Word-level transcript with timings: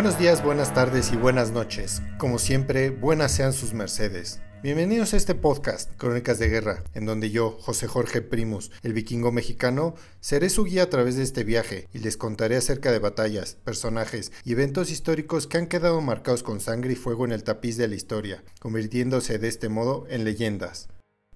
Buenos 0.00 0.18
días, 0.18 0.42
buenas 0.42 0.72
tardes 0.72 1.12
y 1.12 1.16
buenas 1.16 1.50
noches. 1.50 2.00
Como 2.16 2.38
siempre, 2.38 2.88
buenas 2.88 3.32
sean 3.32 3.52
sus 3.52 3.74
mercedes. 3.74 4.40
Bienvenidos 4.62 5.12
a 5.12 5.18
este 5.18 5.34
podcast, 5.34 5.94
Crónicas 5.98 6.38
de 6.38 6.48
Guerra, 6.48 6.84
en 6.94 7.04
donde 7.04 7.28
yo, 7.28 7.58
José 7.60 7.86
Jorge 7.86 8.22
Primus, 8.22 8.70
el 8.82 8.94
vikingo 8.94 9.30
mexicano, 9.30 9.94
seré 10.20 10.48
su 10.48 10.64
guía 10.64 10.84
a 10.84 10.88
través 10.88 11.16
de 11.16 11.22
este 11.22 11.44
viaje 11.44 11.86
y 11.92 11.98
les 11.98 12.16
contaré 12.16 12.56
acerca 12.56 12.90
de 12.90 12.98
batallas, 12.98 13.58
personajes 13.62 14.32
y 14.42 14.52
eventos 14.52 14.90
históricos 14.90 15.46
que 15.46 15.58
han 15.58 15.66
quedado 15.66 16.00
marcados 16.00 16.42
con 16.42 16.60
sangre 16.60 16.94
y 16.94 16.96
fuego 16.96 17.26
en 17.26 17.32
el 17.32 17.44
tapiz 17.44 17.76
de 17.76 17.88
la 17.88 17.94
historia, 17.94 18.42
convirtiéndose 18.58 19.38
de 19.38 19.48
este 19.48 19.68
modo 19.68 20.06
en 20.08 20.24
leyendas. 20.24 20.88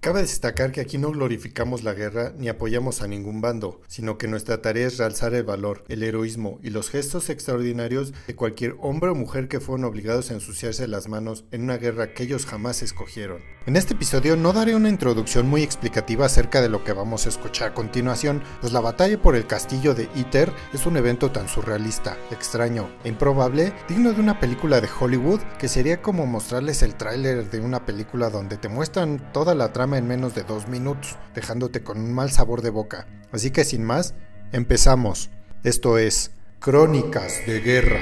Cabe 0.05 0.21
destacar 0.21 0.71
que 0.71 0.81
aquí 0.81 0.99
no 0.99 1.09
glorificamos 1.09 1.81
la 1.81 1.95
guerra 1.95 2.31
ni 2.37 2.47
apoyamos 2.47 3.01
a 3.01 3.07
ningún 3.07 3.41
bando, 3.41 3.81
sino 3.87 4.19
que 4.19 4.27
nuestra 4.27 4.61
tarea 4.61 4.85
es 4.85 4.99
realzar 4.99 5.33
el 5.33 5.43
valor, 5.43 5.83
el 5.87 6.03
heroísmo 6.03 6.59
y 6.61 6.69
los 6.69 6.91
gestos 6.91 7.31
extraordinarios 7.31 8.13
de 8.27 8.35
cualquier 8.35 8.75
hombre 8.81 9.09
o 9.09 9.15
mujer 9.15 9.47
que 9.47 9.59
fueron 9.59 9.83
obligados 9.83 10.29
a 10.29 10.35
ensuciarse 10.35 10.87
las 10.87 11.07
manos 11.07 11.45
en 11.49 11.63
una 11.63 11.77
guerra 11.77 12.13
que 12.13 12.21
ellos 12.21 12.45
jamás 12.45 12.83
escogieron. 12.83 13.41
En 13.65 13.75
este 13.75 13.95
episodio 13.95 14.35
no 14.35 14.53
daré 14.53 14.75
una 14.75 14.89
introducción 14.89 15.47
muy 15.47 15.63
explicativa 15.63 16.27
acerca 16.27 16.61
de 16.61 16.69
lo 16.69 16.83
que 16.83 16.93
vamos 16.93 17.25
a 17.25 17.29
escuchar 17.29 17.71
a 17.71 17.73
continuación, 17.73 18.43
pues 18.61 18.73
la 18.73 18.81
batalla 18.81 19.19
por 19.19 19.35
el 19.35 19.47
castillo 19.47 19.95
de 19.95 20.07
Iter 20.13 20.53
es 20.71 20.85
un 20.85 20.97
evento 20.97 21.31
tan 21.31 21.49
surrealista, 21.49 22.15
extraño 22.29 22.91
e 23.03 23.09
improbable, 23.09 23.73
digno 23.89 24.13
de 24.13 24.21
una 24.21 24.39
película 24.39 24.81
de 24.81 24.89
Hollywood 24.99 25.41
que 25.57 25.67
sería 25.67 26.03
como 26.03 26.27
mostrarles 26.27 26.83
el 26.83 26.93
tráiler 26.93 27.49
de 27.49 27.59
una 27.59 27.87
película 27.87 28.29
donde 28.29 28.57
te 28.57 28.69
muestran 28.69 29.31
toda 29.33 29.55
la 29.55 29.73
trama 29.73 29.94
en 29.97 30.07
menos 30.07 30.35
de 30.35 30.43
dos 30.43 30.67
minutos, 30.67 31.17
dejándote 31.33 31.83
con 31.83 31.99
un 31.99 32.13
mal 32.13 32.31
sabor 32.31 32.61
de 32.61 32.69
boca. 32.69 33.07
Así 33.31 33.51
que 33.51 33.63
sin 33.63 33.83
más, 33.83 34.13
empezamos. 34.51 35.29
Esto 35.63 35.97
es 35.97 36.31
Crónicas 36.59 37.45
de 37.45 37.59
Guerra. 37.59 37.99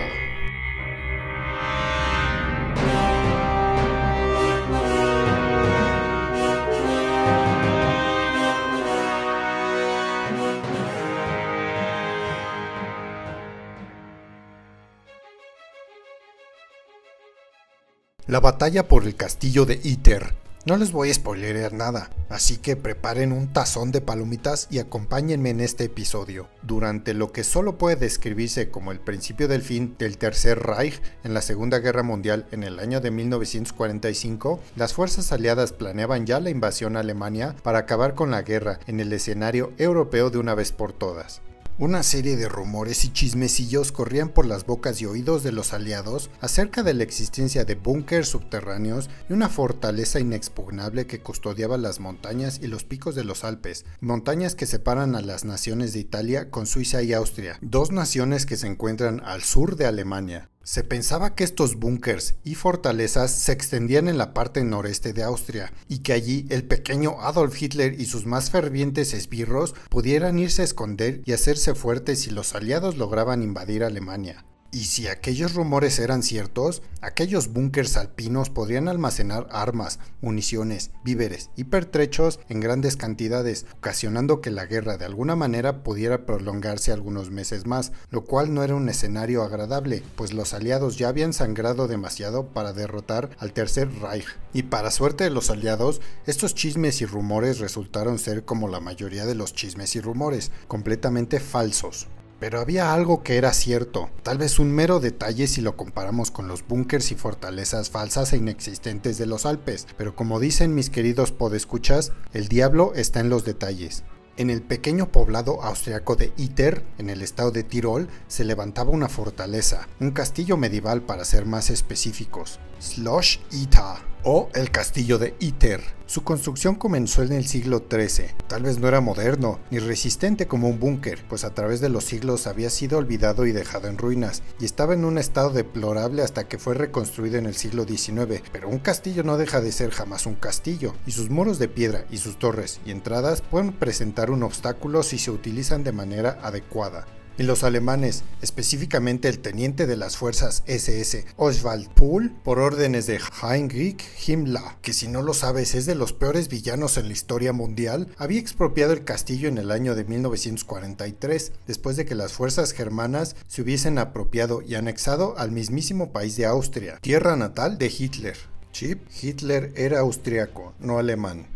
La 18.27 18.39
batalla 18.39 18.88
por 18.88 19.03
el 19.03 19.16
castillo 19.16 19.66
de 19.66 19.80
Iter 19.83 20.42
no 20.66 20.78
les 20.78 20.94
voy 20.94 21.09
a 21.09 21.14
spoilerear 21.14 21.73
nada, 21.73 22.09
así 22.30 22.58
que 22.58 22.78
preparen 22.78 23.33
un 23.33 23.52
tazón 23.52 23.92
de 23.92 24.00
palomitas 24.00 24.67
y 24.72 24.80
acompáñenme 24.80 25.50
en 25.50 25.59
este 25.59 25.83
episodio. 25.86 26.47
Durante 26.61 27.14
lo 27.14 27.33
que 27.33 27.44
solo 27.44 27.78
puede 27.78 27.97
describirse 27.97 28.70
como 28.70 28.94
el 28.94 29.02
principio 29.02 29.50
del 29.50 29.61
fin 29.61 29.95
del 30.00 30.17
Tercer 30.17 30.59
Reich 30.59 31.02
en 31.25 31.33
la 31.33 31.42
Segunda 31.42 31.80
Guerra 31.80 32.03
Mundial 32.03 32.45
en 32.52 32.64
el 32.64 32.80
año 32.80 33.02
de 33.02 33.11
1945, 33.11 34.61
las 34.78 34.94
fuerzas 34.94 35.33
aliadas 35.33 35.73
planeaban 35.73 36.25
ya 36.25 36.39
la 36.39 36.50
invasión 36.50 36.95
a 36.95 37.02
Alemania 37.02 37.55
para 37.61 37.80
acabar 37.80 38.16
con 38.16 38.31
la 38.31 38.42
guerra 38.42 38.80
en 38.88 39.02
el 39.02 39.11
escenario 39.11 39.73
europeo 39.77 40.30
de 40.30 40.38
una 40.38 40.55
vez 40.55 40.72
por 40.72 40.94
todas. 40.94 41.42
Una 41.79 42.03
serie 42.03 42.38
de 42.38 42.47
rumores 42.47 43.03
y 43.03 43.11
chismecillos 43.11 43.91
corrían 43.91 44.29
por 44.29 44.45
las 44.45 44.67
bocas 44.67 45.02
y 45.02 45.07
oídos 45.07 45.41
de 45.41 45.52
los 45.52 45.73
aliados 45.73 46.30
acerca 46.39 46.83
de 46.83 46.93
la 46.93 47.02
existencia 47.02 47.65
de 47.65 47.73
búnkers 47.73 48.27
subterráneos 48.27 49.09
y 49.27 49.33
una 49.33 49.49
fortaleza 49.49 50.20
inexpugnable 50.20 51.08
que 51.08 51.21
custodiaba 51.21 51.80
las 51.80 51.99
montañas 51.99 52.59
y 52.61 52.67
los 52.67 52.83
picos 52.83 53.15
de 53.15 53.23
los 53.23 53.43
Alpes, 53.43 53.86
montañas 54.02 54.53
que 54.53 54.67
separan 54.67 55.15
a 55.15 55.21
las 55.21 55.45
naciones 55.45 55.93
de 55.93 55.99
Italia 56.02 56.52
con 56.52 56.67
Suiza 56.67 57.02
y 57.02 57.11
Austria, 57.11 57.58
dos 57.61 57.92
naciones 57.92 58.45
que 58.45 58.55
se 58.55 58.67
encuentran 58.67 59.19
al 59.25 59.42
sur 59.42 59.75
de 59.75 59.87
Alemania. 59.87 60.52
Se 60.65 60.85
pensaba 60.85 61.35
que 61.35 61.43
estos 61.43 61.75
búnkers 61.75 62.35
y 62.45 62.55
fortalezas 62.55 63.31
se 63.31 63.51
extendían 63.51 64.07
en 64.07 64.17
la 64.17 64.33
parte 64.33 64.63
noreste 64.63 65.11
de 65.11 65.21
Austria 65.21 65.73
y 65.89 65.99
que 65.99 66.13
allí 66.13 66.45
el 66.49 66.63
pequeño 66.63 67.19
Adolf 67.19 67.61
Hitler 67.61 67.99
y 67.99 68.05
sus 68.05 68.25
más 68.25 68.49
fervientes 68.49 69.13
esbirros 69.13 69.75
pudieran 69.89 70.39
irse 70.39 70.61
a 70.61 70.65
esconder 70.65 71.21
y 71.25 71.33
hacerse 71.33 71.75
fuertes 71.75 72.21
si 72.21 72.29
los 72.29 72.55
aliados 72.55 72.97
lograban 72.97 73.43
invadir 73.43 73.83
Alemania. 73.83 74.45
Y 74.73 74.86
si 74.86 75.08
aquellos 75.08 75.54
rumores 75.54 76.00
eran 76.00 76.23
ciertos, 76.23 76.82
aquellos 77.00 77.54
búnkers 77.54 77.95
alpinos 77.95 78.50
podrían 78.50 78.88
almacenar 78.88 79.48
armas, 79.52 80.00
municiones, 80.20 80.89
víveres 81.04 81.52
y 81.56 81.66
pertrechos 81.66 82.39
en 82.50 82.60
grandes 82.60 82.98
cantidades, 82.98 83.67
ocasionando 83.78 84.42
que 84.42 84.50
la 84.50 84.66
guerra 84.66 84.98
de 84.98 85.06
alguna 85.06 85.36
manera 85.36 85.84
pudiera 85.84 86.26
prolongarse 86.26 86.92
algunos 86.92 87.30
meses 87.30 87.67
más, 87.67 87.92
lo 88.10 88.23
cual 88.23 88.52
no 88.56 88.64
era 88.64 88.73
un 88.73 88.89
escenario 88.89 89.44
agradable, 89.44 90.02
pues 90.16 90.34
los 90.34 90.56
aliados 90.56 90.98
ya 90.98 91.10
habían 91.10 91.34
sangrado 91.34 91.88
demasiado 91.88 92.48
para 92.48 92.73
derrotar 92.73 93.30
al 93.38 93.54
Tercer 93.54 93.94
Reich. 94.00 94.26
Y 94.54 94.64
para 94.64 94.90
suerte 94.90 95.23
de 95.23 95.30
los 95.30 95.52
aliados, 95.52 96.02
estos 96.26 96.55
chismes 96.55 97.00
y 97.02 97.05
rumores 97.05 97.60
resultaron 97.60 98.17
ser 98.17 98.44
como 98.44 98.67
la 98.67 98.80
mayoría 98.80 99.28
de 99.28 99.36
los 99.36 99.54
chismes 99.54 99.95
y 99.95 100.02
rumores, 100.02 100.52
completamente 100.67 101.40
falsos. 101.40 102.08
Pero 102.39 102.60
había 102.60 102.94
algo 102.94 103.23
que 103.23 103.38
era 103.38 103.54
cierto, 103.54 104.10
tal 104.21 104.38
vez 104.38 104.60
un 104.60 104.71
mero 104.71 104.99
detalle 104.99 105.48
si 105.48 105.61
lo 105.61 105.77
comparamos 105.77 106.32
con 106.32 106.48
los 106.48 106.67
búnkers 106.67 107.11
y 107.11 107.16
fortalezas 107.16 107.89
falsas 107.89 108.33
e 108.33 108.38
inexistentes 108.38 109.17
de 109.17 109.26
los 109.26 109.45
Alpes, 109.45 109.88
pero 109.98 110.16
como 110.16 110.39
dicen 110.39 110.76
mis 110.76 110.89
queridos 110.89 111.32
podescuchas, 111.32 112.11
el 112.33 112.48
diablo 112.48 112.93
está 112.95 113.20
en 113.20 113.30
los 113.30 113.45
detalles. 113.45 114.04
En 114.36 114.49
el 114.49 114.64
pequeño 114.64 115.11
poblado 115.11 115.61
austriaco 115.61 116.16
de 116.16 116.33
Iter, 116.38 116.83
en 116.98 117.11
el 117.11 117.22
estado 117.22 117.52
de 117.52 117.64
Tirol, 117.64 118.10
se 118.27 118.43
levantaba 118.43 118.89
una 118.89 119.08
fortaleza, 119.08 119.88
un 119.99 120.10
castillo 120.10 120.58
medieval 120.58 121.04
para 121.04 121.23
ser 121.23 121.45
más 121.45 121.70
específicos, 121.70 122.60
Schloss 122.82 123.39
Ita, 123.52 123.99
o 124.23 124.50
el 124.54 124.72
castillo 124.72 125.17
de 125.17 125.36
Iter. 125.39 125.82
Su 126.06 126.23
construcción 126.23 126.76
comenzó 126.76 127.23
en 127.23 127.32
el 127.32 127.45
siglo 127.45 127.84
XIII. 127.89 128.28
Tal 128.48 128.63
vez 128.63 128.78
no 128.78 128.88
era 128.88 129.01
moderno 129.01 129.60
ni 129.72 129.80
resistente 129.80 130.48
como 130.48 130.69
un 130.69 130.80
búnker, 130.80 131.24
pues 131.28 131.44
a 131.44 131.54
través 131.54 131.81
de 131.81 131.89
los 131.89 132.04
siglos 132.04 132.45
había 132.45 132.69
sido 132.69 132.98
olvidado 132.98 133.45
y 133.45 133.51
dejado 133.51 133.88
en 133.88 133.98
ruinas, 133.98 134.44
y 134.60 134.66
estaba 134.66 134.94
en 134.94 135.06
un 135.06 135.18
estado 135.18 135.50
deplorable 135.50 136.22
hasta 136.22 136.48
que 136.48 136.60
fue 136.60 136.75
reconstruido 136.75 137.38
en 137.38 137.45
el 137.45 137.56
siglo 137.56 137.86
XIX. 137.86 138.44
Pero 138.51 138.69
un 138.69 138.80
castillo 138.80 139.24
no 139.24 139.38
deja 139.38 139.62
de 139.62 139.72
ser 139.72 139.92
jamás 139.92 140.25
un 140.25 140.36
castillo, 140.36 140.94
y 141.07 141.12
sus 141.12 141.30
muros 141.30 141.57
de 141.57 141.68
piedra 141.68 142.06
y 142.12 142.18
sus 142.18 142.38
torres 142.38 142.80
y 142.86 142.92
entradas 142.92 143.42
pueden 143.42 143.74
presentar 143.74 144.30
un 144.30 144.44
obstáculo 144.44 145.04
si 145.04 145.18
se 145.18 145.31
utilizan 145.31 145.84
de 145.84 145.94
manera 145.94 146.38
adecuada 146.44 147.06
y 147.38 147.44
los 147.44 147.63
alemanes, 147.63 148.24
específicamente 148.42 149.30
el 149.30 149.39
teniente 149.39 149.88
de 149.88 149.98
las 149.98 150.18
fuerzas 150.18 150.63
SS 150.68 151.25
Oswald 151.38 151.89
Pohl, 151.89 152.31
por 152.44 152.60
órdenes 152.60 153.07
de 153.07 153.19
Heinrich 153.42 154.04
Himmler, 154.27 154.62
que 154.81 154.94
si 154.94 155.07
no 155.07 155.21
lo 155.21 155.33
sabes 155.33 155.75
es 155.75 155.86
de 155.86 155.95
los 155.95 156.13
peores 156.13 156.48
villanos 156.48 156.98
en 156.98 157.07
la 157.07 157.13
historia 157.13 157.54
mundial, 157.54 158.07
había 158.18 158.39
expropiado 158.39 158.94
el 158.94 159.04
castillo 159.04 159.48
en 159.48 159.57
el 159.57 159.72
año 159.72 159.95
de 159.95 160.06
1943, 160.06 161.51
después 161.68 161.98
de 161.98 162.06
que 162.06 162.16
las 162.16 162.33
fuerzas 162.33 162.74
germanas 162.74 163.36
se 163.48 163.62
hubiesen 163.62 163.98
apropiado 163.98 164.62
y 164.62 164.75
anexado 164.75 165.38
al 165.38 165.51
mismísimo 165.51 166.12
país 166.12 166.36
de 166.36 166.45
Austria, 166.45 167.00
tierra 167.01 167.36
natal 167.36 167.77
de 167.77 167.88
Hitler. 167.88 168.38
Chip, 168.72 169.01
Hitler 169.22 169.72
era 169.75 170.00
austriaco, 170.00 170.74
no 170.80 170.98
alemán. 170.98 171.52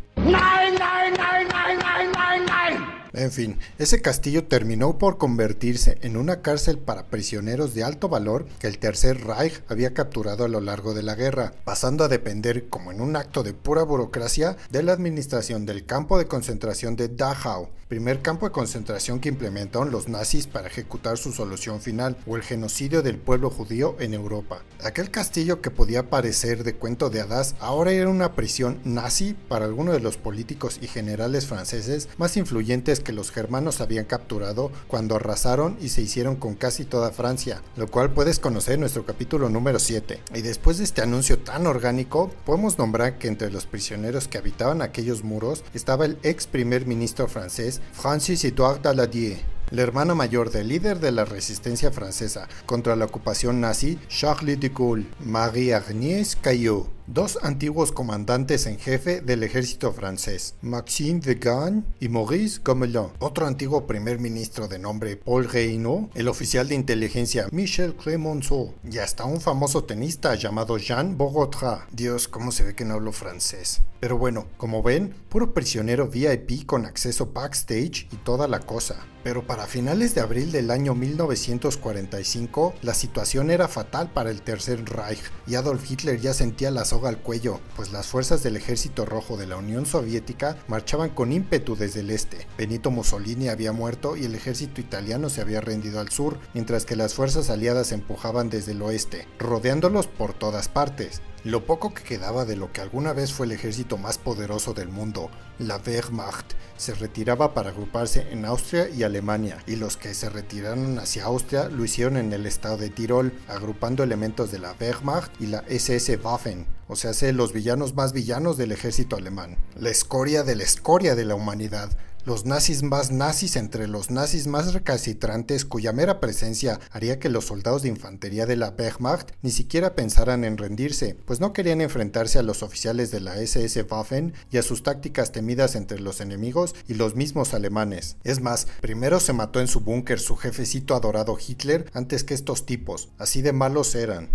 En 3.17 3.31
fin, 3.31 3.57
ese 3.79 3.99
castillo 3.99 4.43
terminó 4.43 4.99
por 4.99 5.17
convertirse 5.17 5.97
en 6.01 6.17
una 6.17 6.43
cárcel 6.43 6.77
para 6.77 7.07
prisioneros 7.07 7.73
de 7.73 7.83
alto 7.83 8.09
valor 8.09 8.45
que 8.59 8.67
el 8.67 8.77
Tercer 8.77 9.25
Reich 9.25 9.63
había 9.67 9.95
capturado 9.95 10.45
a 10.45 10.47
lo 10.47 10.61
largo 10.61 10.93
de 10.93 11.01
la 11.01 11.15
guerra, 11.15 11.53
pasando 11.63 12.03
a 12.03 12.09
depender, 12.09 12.69
como 12.69 12.91
en 12.91 13.01
un 13.01 13.15
acto 13.15 13.41
de 13.41 13.55
pura 13.55 13.81
burocracia, 13.81 14.55
de 14.69 14.83
la 14.83 14.93
administración 14.93 15.65
del 15.65 15.83
campo 15.83 16.19
de 16.19 16.27
concentración 16.27 16.95
de 16.95 17.07
Dachau, 17.07 17.69
primer 17.87 18.21
campo 18.21 18.45
de 18.45 18.51
concentración 18.51 19.19
que 19.19 19.29
implementaron 19.29 19.91
los 19.91 20.09
nazis 20.09 20.45
para 20.45 20.67
ejecutar 20.67 21.17
su 21.17 21.31
solución 21.31 21.81
final, 21.81 22.17
o 22.27 22.35
el 22.35 22.43
genocidio 22.43 23.01
del 23.01 23.17
pueblo 23.17 23.49
judío 23.49 23.95
en 23.99 24.13
Europa. 24.13 24.61
Aquel 24.83 25.09
castillo 25.09 25.59
que 25.61 25.71
podía 25.71 26.11
parecer 26.11 26.63
de 26.63 26.75
cuento 26.75 27.09
de 27.09 27.21
hadas 27.21 27.55
ahora 27.59 27.91
era 27.91 28.09
una 28.09 28.33
prisión 28.33 28.79
nazi 28.83 29.35
para 29.47 29.65
algunos 29.65 29.95
de 29.95 30.01
los 30.01 30.17
políticos 30.17 30.77
y 30.81 30.87
generales 30.87 31.47
franceses 31.47 32.09
más 32.17 32.37
influyentes 32.37 32.99
que 33.07 33.13
los 33.13 33.31
germanos 33.31 33.79
habían 33.79 34.03
capturado 34.03 34.69
cuando 34.89 35.15
arrasaron 35.15 35.77
y 35.79 35.87
se 35.87 36.01
hicieron 36.01 36.35
con 36.35 36.55
casi 36.55 36.83
toda 36.83 37.11
Francia, 37.11 37.61
lo 37.77 37.87
cual 37.87 38.11
puedes 38.11 38.37
conocer 38.37 38.73
en 38.73 38.81
nuestro 38.81 39.05
capítulo 39.05 39.47
número 39.47 39.79
7. 39.79 40.21
Y 40.35 40.41
después 40.41 40.77
de 40.77 40.83
este 40.83 41.01
anuncio 41.01 41.39
tan 41.39 41.67
orgánico, 41.67 42.29
podemos 42.45 42.77
nombrar 42.77 43.17
que 43.17 43.29
entre 43.29 43.49
los 43.49 43.65
prisioneros 43.65 44.27
que 44.27 44.37
habitaban 44.37 44.81
aquellos 44.81 45.23
muros 45.23 45.63
estaba 45.73 46.03
el 46.03 46.17
ex 46.21 46.47
primer 46.47 46.85
ministro 46.85 47.29
francés 47.29 47.79
Francis 47.93 48.43
Edouard 48.43 48.81
Daladier, 48.81 49.39
la 49.71 49.83
hermana 49.83 50.13
mayor 50.13 50.51
del 50.51 50.67
líder 50.67 50.99
de 50.99 51.13
la 51.13 51.23
resistencia 51.23 51.91
francesa 51.91 52.49
contra 52.65 52.97
la 52.97 53.05
ocupación 53.05 53.61
nazi, 53.61 53.97
Charles 54.09 54.59
de 54.59 54.67
Gaulle, 54.67 55.07
Marie-Agnès 55.23 56.35
Caillot, 56.35 56.96
dos 57.07 57.39
antiguos 57.41 57.93
comandantes 57.93 58.65
en 58.65 58.77
jefe 58.77 59.21
del 59.21 59.41
ejército 59.43 59.93
francés, 59.93 60.55
Maxime 60.61 61.21
de 61.21 61.35
Gaulle 61.35 61.83
y 61.99 62.09
Maurice 62.09 62.59
Gamelin, 62.63 63.07
otro 63.19 63.47
antiguo 63.47 63.87
primer 63.87 64.19
ministro 64.19 64.67
de 64.67 64.77
nombre 64.77 65.15
Paul 65.15 65.49
Reynaud, 65.49 66.09
el 66.15 66.27
oficial 66.27 66.67
de 66.67 66.75
inteligencia 66.75 67.47
Michel 67.51 67.95
Clemenceau 67.95 68.73
y 68.83 68.97
hasta 68.97 69.23
un 69.23 69.39
famoso 69.39 69.85
tenista 69.85 70.35
llamado 70.35 70.77
Jean 70.77 71.17
Bogotrat. 71.17 71.89
Dios, 71.91 72.27
cómo 72.27 72.51
se 72.51 72.63
ve 72.63 72.75
que 72.75 72.85
no 72.85 72.95
hablo 72.95 73.13
francés. 73.13 73.81
Pero 73.99 74.17
bueno, 74.17 74.47
como 74.57 74.83
ven, 74.83 75.15
puro 75.29 75.53
prisionero 75.53 76.07
VIP 76.07 76.65
con 76.65 76.85
acceso 76.85 77.31
backstage 77.33 78.07
y 78.11 78.17
toda 78.17 78.47
la 78.47 78.59
cosa. 78.59 79.07
Pero 79.23 79.45
para 79.45 79.65
finales 79.65 80.13
de 80.13 80.21
abril 80.21 80.51
del 80.51 80.71
año 80.71 80.93
1945, 80.93 82.75
la 82.81 82.93
situación 82.93 83.49
era 83.49 83.67
fatal 83.67 84.11
para 84.13 84.29
el 84.29 84.41
Tercer 84.41 84.85
Reich 84.85 85.19
y 85.47 85.55
Adolf 85.55 85.89
Hitler 85.89 86.21
ya 86.21 86.33
sentía 86.33 86.71
la 86.71 86.85
al 87.05 87.19
cuello, 87.19 87.59
pues 87.75 87.91
las 87.91 88.07
fuerzas 88.07 88.41
del 88.41 88.57
Ejército 88.57 89.05
Rojo 89.05 89.37
de 89.37 89.45
la 89.45 89.57
Unión 89.57 89.85
Soviética 89.85 90.57
marchaban 90.67 91.11
con 91.11 91.31
ímpetu 91.31 91.75
desde 91.75 91.99
el 91.99 92.09
este. 92.09 92.47
Benito 92.57 92.89
Mussolini 92.89 93.49
había 93.49 93.73
muerto 93.73 94.17
y 94.17 94.25
el 94.25 94.33
ejército 94.33 94.81
italiano 94.81 95.29
se 95.29 95.41
había 95.41 95.61
rendido 95.61 95.99
al 95.99 96.09
sur, 96.09 96.39
mientras 96.55 96.85
que 96.85 96.95
las 96.95 97.13
fuerzas 97.13 97.51
aliadas 97.51 97.91
empujaban 97.91 98.49
desde 98.49 98.71
el 98.71 98.81
oeste, 98.81 99.27
rodeándolos 99.37 100.07
por 100.07 100.33
todas 100.33 100.69
partes. 100.69 101.21
Lo 101.43 101.65
poco 101.65 101.93
que 101.93 102.03
quedaba 102.03 102.45
de 102.45 102.55
lo 102.55 102.71
que 102.71 102.81
alguna 102.81 103.13
vez 103.13 103.31
fue 103.31 103.45
el 103.45 103.51
ejército 103.51 103.97
más 103.97 104.17
poderoso 104.17 104.73
del 104.73 104.89
mundo, 104.89 105.29
la 105.59 105.77
Wehrmacht, 105.77 106.53
se 106.77 106.93
retiraba 106.93 107.53
para 107.53 107.69
agruparse 107.69 108.27
en 108.31 108.45
Austria 108.45 108.89
y 108.89 109.03
Alemania, 109.03 109.63
y 109.65 109.75
los 109.75 109.97
que 109.97 110.13
se 110.13 110.29
retiraron 110.29 110.99
hacia 110.99 111.25
Austria 111.25 111.69
lo 111.69 111.85
hicieron 111.85 112.17
en 112.17 112.33
el 112.33 112.45
estado 112.45 112.77
de 112.77 112.89
Tirol, 112.89 113.33
agrupando 113.47 114.03
elementos 114.03 114.51
de 114.51 114.59
la 114.59 114.75
Wehrmacht 114.79 115.31
y 115.39 115.47
la 115.47 115.63
SS 115.67 116.17
Waffen, 116.17 116.65
o 116.87 116.95
sea, 116.95 117.11
los 117.31 117.53
villanos 117.53 117.95
más 117.95 118.13
villanos 118.13 118.57
del 118.57 118.71
ejército 118.71 119.15
alemán, 119.15 119.57
la 119.75 119.89
escoria 119.89 120.43
de 120.43 120.55
la 120.55 120.63
escoria 120.63 121.15
de 121.15 121.25
la 121.25 121.35
humanidad, 121.35 121.89
los 122.27 122.45
nazis 122.45 122.83
más 122.83 123.09
nazis 123.09 123.55
entre 123.55 123.87
los 123.87 124.11
nazis 124.11 124.47
más 124.47 124.73
recalcitrantes 124.73 125.63
cuya 125.63 125.93
mera 125.93 126.19
presencia 126.19 126.77
haría 126.91 127.19
que 127.19 127.29
los 127.29 127.45
soldados 127.45 127.83
de 127.83 127.87
infantería 127.87 128.45
de 128.45 128.57
la 128.57 128.75
Wehrmacht 128.77 129.31
ni 129.41 129.49
siquiera 129.49 129.95
pensaran 129.95 130.43
en 130.43 130.57
rendirse, 130.57 131.15
pues 131.23 131.39
no 131.39 131.53
querían 131.53 131.79
enfrentarse 131.79 132.37
a 132.37 132.43
los 132.43 132.63
oficiales 132.63 133.11
de 133.11 133.21
la 133.21 133.37
SS 133.37 133.81
Waffen 133.83 134.33
y 134.51 134.57
a 134.57 134.61
sus 134.61 134.83
tácticas 134.83 135.31
temidas 135.31 135.75
entre 135.75 136.01
los 136.01 136.19
enemigos 136.19 136.75
y 136.89 136.95
los 136.95 137.15
mismos 137.15 137.53
alemanes. 137.53 138.17
Es 138.25 138.41
más, 138.41 138.67
primero 138.81 139.21
se 139.21 139.31
mató 139.31 139.61
en 139.61 139.69
su 139.69 139.79
búnker 139.79 140.19
su 140.19 140.35
jefecito 140.35 140.95
adorado 140.95 141.37
Hitler 141.39 141.89
antes 141.93 142.25
que 142.25 142.33
estos 142.33 142.65
tipos, 142.65 143.07
así 143.17 143.41
de 143.41 143.53
malos 143.53 143.95
eran. 143.95 144.27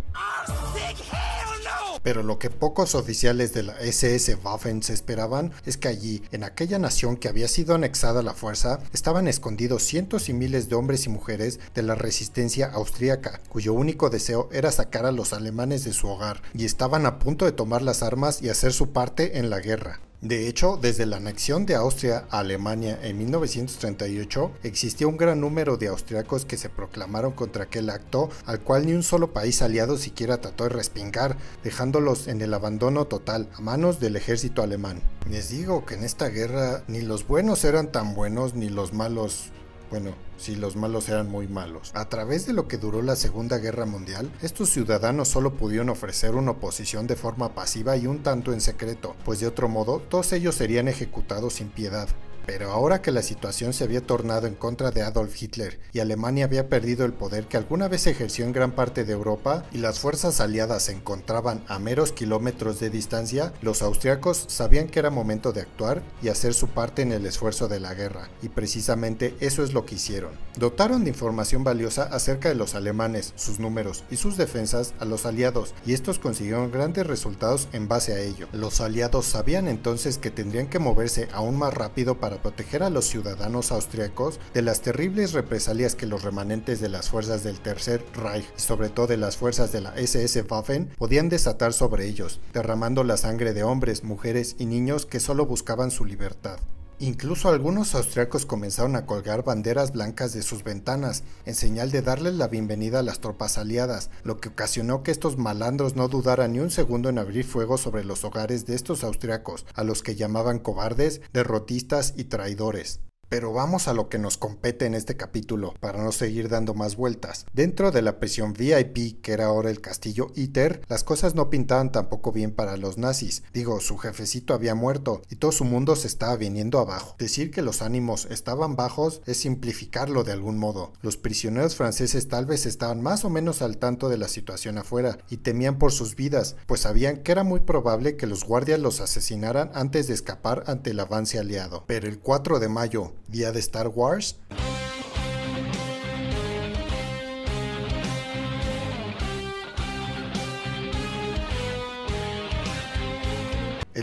Pero 2.03 2.23
lo 2.23 2.39
que 2.39 2.51
pocos 2.51 2.95
oficiales 2.95 3.53
de 3.53 3.63
la 3.63 3.79
SS 3.81 4.35
Waffen 4.37 4.83
se 4.83 4.93
esperaban 4.93 5.53
es 5.67 5.77
que 5.77 5.89
allí, 5.89 6.23
en 6.33 6.45
aquella 6.45 6.79
nación 6.79 7.17
que 7.17 7.29
había 7.29 7.49
sido 7.49 7.75
anexada 7.75 8.21
a 8.21 8.25
la 8.25 8.35
fuerza, 8.35 8.81
estaban 8.93 9.29
escondidos 9.29 9.83
cientos 9.83 10.29
y 10.29 10.33
miles 10.33 10.69
de 10.69 10.75
hombres 10.75 11.07
y 11.07 11.09
mujeres 11.09 11.61
de 11.75 11.83
la 11.83 11.95
resistencia 11.95 12.67
austríaca, 12.67 13.41
cuyo 13.49 13.73
único 13.73 14.11
deseo 14.11 14.49
era 14.53 14.73
sacar 14.73 15.07
a 15.07 15.13
los 15.13 15.33
alemanes 15.33 15.85
de 15.85 15.93
su 15.93 16.09
hogar, 16.09 16.43
y 16.55 16.65
estaban 16.65 17.07
a 17.07 17.19
punto 17.19 17.45
de 17.45 17.53
tomar 17.53 17.83
las 17.83 18.03
armas 18.03 18.43
y 18.43 18.49
hacer 18.49 18.73
su 18.73 18.93
parte 18.93 19.39
en 19.39 19.51
la 19.51 19.61
guerra. 19.61 20.01
De 20.23 20.47
hecho, 20.47 20.79
desde 20.81 21.05
la 21.05 21.17
anexión 21.17 21.67
de 21.67 21.75
Austria 21.75 22.29
a 22.31 22.39
Alemania 22.39 22.97
en 23.03 23.19
1938, 23.19 24.53
existía 24.63 25.09
un 25.09 25.17
gran 25.17 25.41
número 25.41 25.79
de 25.79 25.89
austriacos 25.89 26.45
que 26.45 26.57
se 26.57 26.69
proclamaron 26.69 27.33
contra 27.33 27.65
aquel 27.65 27.91
acto, 27.91 28.31
al 28.47 28.61
cual 28.61 28.87
ni 28.87 28.93
un 28.93 29.03
solo 29.03 29.33
país 29.33 29.63
aliado 29.63 29.99
siquiera 29.99 30.41
trató 30.41 30.63
de 30.63 30.71
respingar, 30.71 31.37
dejándolos 31.65 32.29
en 32.29 32.41
el 32.41 32.55
abandono 32.55 33.07
total 33.07 33.49
a 33.55 33.61
manos 33.63 33.99
del 33.99 34.15
ejército 34.15 34.63
alemán. 34.63 35.03
Les 35.29 35.49
digo 35.49 35.85
que 35.85 35.95
en 35.95 36.05
esta 36.05 36.29
guerra 36.29 36.85
ni 36.87 37.01
los 37.01 37.27
buenos 37.27 37.65
eran 37.65 37.91
tan 37.91 38.15
buenos 38.15 38.55
ni 38.55 38.69
los 38.69 38.93
malos 38.93 39.51
bueno, 39.93 40.15
si 40.39 40.57
los 40.57 40.75
malos 40.75 41.11
eran 41.11 41.31
muy 41.31 41.47
malos. 41.49 41.91
A 41.93 42.09
través 42.09 42.47
de 42.47 42.55
lo 42.55 42.67
que 42.67 42.79
duró 42.79 43.03
la 43.03 43.15
Segunda 43.15 43.59
Guerra 43.59 43.85
Mundial, 43.85 44.33
estos 44.41 44.71
ciudadanos 44.71 45.29
solo 45.29 45.53
pudieron 45.53 45.91
ofrecer 45.91 46.35
una 46.35 46.53
oposición 46.53 47.07
de 47.07 47.15
forma 47.15 47.55
pasiva 47.55 47.95
y 47.99 48.07
un 48.07 48.23
tanto 48.23 48.55
en 48.55 48.63
secreto, 48.63 49.15
pues 49.27 49.41
de 49.41 49.49
otro 49.49 49.69
modo 49.69 49.99
todos 50.01 50.33
ellos 50.33 50.55
serían 50.55 50.89
ejecutados 50.89 51.53
sin 51.53 51.69
piedad. 51.69 52.09
Pero 52.47 52.73
ahora 52.73 53.03
que 53.03 53.13
la 53.13 53.23
situación 53.23 53.73
se 53.73 53.85
había 53.85 54.01
tornado 54.01 54.47
en 54.47 54.55
contra 54.55 54.91
de 54.91 55.03
Adolf 55.03 55.41
Hitler 55.41 55.79
y 55.93 56.01
Alemania 56.01 56.45
había 56.45 56.69
perdido 56.69 57.05
el 57.05 57.13
poder 57.13 57.47
que 57.47 57.57
alguna 57.57 57.89
vez 57.89 58.07
ejerció 58.07 58.45
en 58.45 58.53
gran 58.53 58.73
parte 58.73 59.05
de 59.05 59.13
Europa 59.13 59.65
y 59.73 59.79
las 59.79 60.01
fuerzas 60.01 60.41
aliadas 60.41 60.85
se 60.85 60.93
encontraban 60.93 61.65
a 61.69 61.79
meros 61.79 62.13
kilómetros 62.13 62.81
de 62.81 62.91
distancia, 62.91 63.53
los 63.63 63.83
austriacos 63.83 64.45
sabían 64.49 64.89
que 64.89 64.99
era 64.99 65.11
momento 65.11 65.53
de 65.53 65.61
actuar 65.61 66.03
y 66.23 66.29
hacer 66.29 66.55
su 66.55 66.69
parte 66.69 67.03
en 67.03 67.13
el 67.13 67.27
esfuerzo 67.27 67.69
de 67.69 67.81
la 67.81 67.95
guerra, 67.95 68.29
y 68.43 68.49
precisamente 68.49 69.37
eso 69.41 69.63
es 69.63 69.73
lo 69.73 69.87
que 69.87 69.97
hicieron. 69.97 70.33
Dotaron 70.57 71.05
de 71.05 71.11
información 71.11 71.65
valiosa 71.65 72.05
acerca 72.05 72.49
de 72.49 72.55
los 72.55 72.75
alemanes, 72.75 73.33
sus 73.37 73.59
números 73.59 74.05
y 74.11 74.17
sus 74.17 74.37
defensas 74.37 74.95
a 74.99 75.05
los 75.05 75.27
aliados, 75.27 75.75
y 75.87 75.95
estos 75.95 76.19
consiguieron 76.19 76.71
grandes 76.71 77.07
resultados 77.07 77.69
en 77.73 77.89
base 77.89 78.13
a 78.15 78.21
ello. 78.21 78.49
Los 78.53 78.81
aliados 78.81 79.27
sabían 79.27 79.69
entonces 79.69 80.19
que 80.19 80.31
tendrían 80.31 80.69
que 80.69 80.79
moverse 80.79 81.29
aún 81.33 81.57
más 81.57 81.75
rápido 81.75 82.19
para 82.19 82.32
proteger 82.41 82.83
a 82.83 82.91
los 82.91 83.07
ciudadanos 83.07 83.73
austriacos 83.73 84.41
de 84.55 84.63
las 84.63 84.81
terribles 84.81 85.33
represalias 85.33 85.95
que 85.95 86.07
los 86.07 86.23
remanentes 86.23 86.81
de 86.81 86.89
las 86.89 87.11
fuerzas 87.11 87.43
del 87.43 87.61
Tercer 87.61 88.05
Reich 88.15 88.47
sobre 88.57 88.89
todo 88.89 89.09
de 89.09 89.17
las 89.17 89.37
fuerzas 89.37 89.73
de 89.73 89.81
la 89.81 89.95
SS 89.97 90.43
Waffen 90.49 90.91
podían 90.97 91.29
desatar 91.29 91.73
sobre 91.73 92.07
ellos, 92.07 92.41
derramando 92.53 93.05
la 93.05 93.17
sangre 93.17 93.53
de 93.53 93.65
hombres, 93.65 94.05
mujeres 94.05 94.57
y 94.59 94.67
niños 94.67 95.07
que 95.07 95.21
solo 95.21 95.47
buscaban 95.47 95.91
su 95.91 96.05
libertad. 96.05 96.59
Incluso 96.99 97.49
algunos 97.49 97.95
austriacos 97.95 98.47
comenzaron 98.47 98.95
a 98.97 99.07
colgar 99.07 99.45
banderas 99.45 99.93
blancas 99.93 100.33
de 100.33 100.43
sus 100.43 100.63
ventanas, 100.63 101.25
en 101.45 101.55
señal 101.55 101.91
de 101.91 102.03
darles 102.03 102.35
la 102.35 102.49
bienvenida 102.49 103.01
a 103.01 103.03
las 103.03 103.21
tropas 103.21 103.59
aliadas, 103.59 104.11
lo 104.23 104.39
que 104.39 104.51
ocasionó 104.51 105.03
que 105.03 105.11
estos 105.11 105.37
malandros 105.37 105.97
no 105.97 106.09
dudaran 106.09 106.53
ni 106.53 106.61
un 106.61 106.71
segundo 106.71 107.09
en 107.09 107.19
abrir 107.19 107.45
fuego 107.45 107.77
sobre 107.77 108.05
los 108.05 108.25
hogares 108.25 108.67
de 108.67 108.75
estos 108.75 109.03
austriacos, 109.05 109.67
a 109.75 109.83
los 109.83 110.03
que 110.03 110.15
llamaban 110.15 110.59
cobardes, 110.59 111.21
derrotistas 111.33 112.15
y 112.17 112.25
traidores. 112.25 113.01
Pero 113.33 113.51
vamos 113.51 113.89
a 113.89 113.95
lo 113.95 114.11
que 114.11 114.19
nos 114.19 114.37
compete 114.37 114.85
en 114.85 114.93
este 114.93 115.17
capítulo, 115.17 115.73
para 115.81 116.03
no 116.03 116.13
seguir 116.13 116.51
dando 116.51 116.75
más 116.75 116.97
vueltas. 116.97 117.47
Dentro 117.55 117.91
de 117.91 118.03
la 118.03 118.19
prisión 118.19 118.53
VIP, 118.53 119.23
que 119.23 119.33
era 119.33 119.47
ahora 119.47 119.71
el 119.71 119.81
castillo 119.81 120.27
Iter, 120.35 120.83
las 120.87 121.03
cosas 121.03 121.35
no 121.35 121.49
pintaban 121.49 121.93
tampoco 121.93 122.31
bien 122.31 122.51
para 122.51 122.77
los 122.77 122.99
nazis. 122.99 123.43
Digo, 123.55 123.81
su 123.81 123.97
jefecito 123.97 124.53
había 124.53 124.75
muerto 124.75 125.23
y 125.31 125.37
todo 125.37 125.51
su 125.51 125.65
mundo 125.65 125.97
se 125.97 126.09
estaba 126.09 126.37
viniendo 126.37 126.79
abajo. 126.79 127.17
Decir 127.19 127.51
que 127.51 127.63
los 127.63 127.81
ánimos 127.81 128.27
estaban 128.27 128.77
bajos 128.77 129.23
es 129.25 129.39
simplificarlo 129.39 130.25
de 130.25 130.33
algún 130.33 130.59
modo. 130.59 130.93
Los 131.01 131.17
prisioneros 131.17 131.75
franceses 131.75 132.29
tal 132.29 132.45
vez 132.45 132.67
estaban 132.67 133.01
más 133.01 133.25
o 133.25 133.31
menos 133.31 133.63
al 133.63 133.79
tanto 133.79 134.11
de 134.11 134.19
la 134.19 134.29
situación 134.29 134.77
afuera 134.77 135.17
y 135.31 135.39
temían 135.39 135.79
por 135.79 135.93
sus 135.93 136.17
vidas, 136.17 136.57
pues 136.67 136.83
sabían 136.83 137.23
que 137.23 137.33
era 137.33 137.45
muy 137.45 137.61
probable 137.61 138.19
que 138.19 138.27
los 138.27 138.45
guardias 138.45 138.79
los 138.79 139.01
asesinaran 139.01 139.71
antes 139.73 140.07
de 140.07 140.13
escapar 140.13 140.65
ante 140.67 140.91
el 140.91 141.01
avance 141.01 141.39
aliado. 141.39 141.85
Pero 141.87 142.09
el 142.09 142.19
4 142.19 142.61
de 142.61 142.69
mayo, 142.69 143.15
día 143.29 143.53
de 143.53 143.61
Star 143.61 143.89
Wars. 143.89 144.37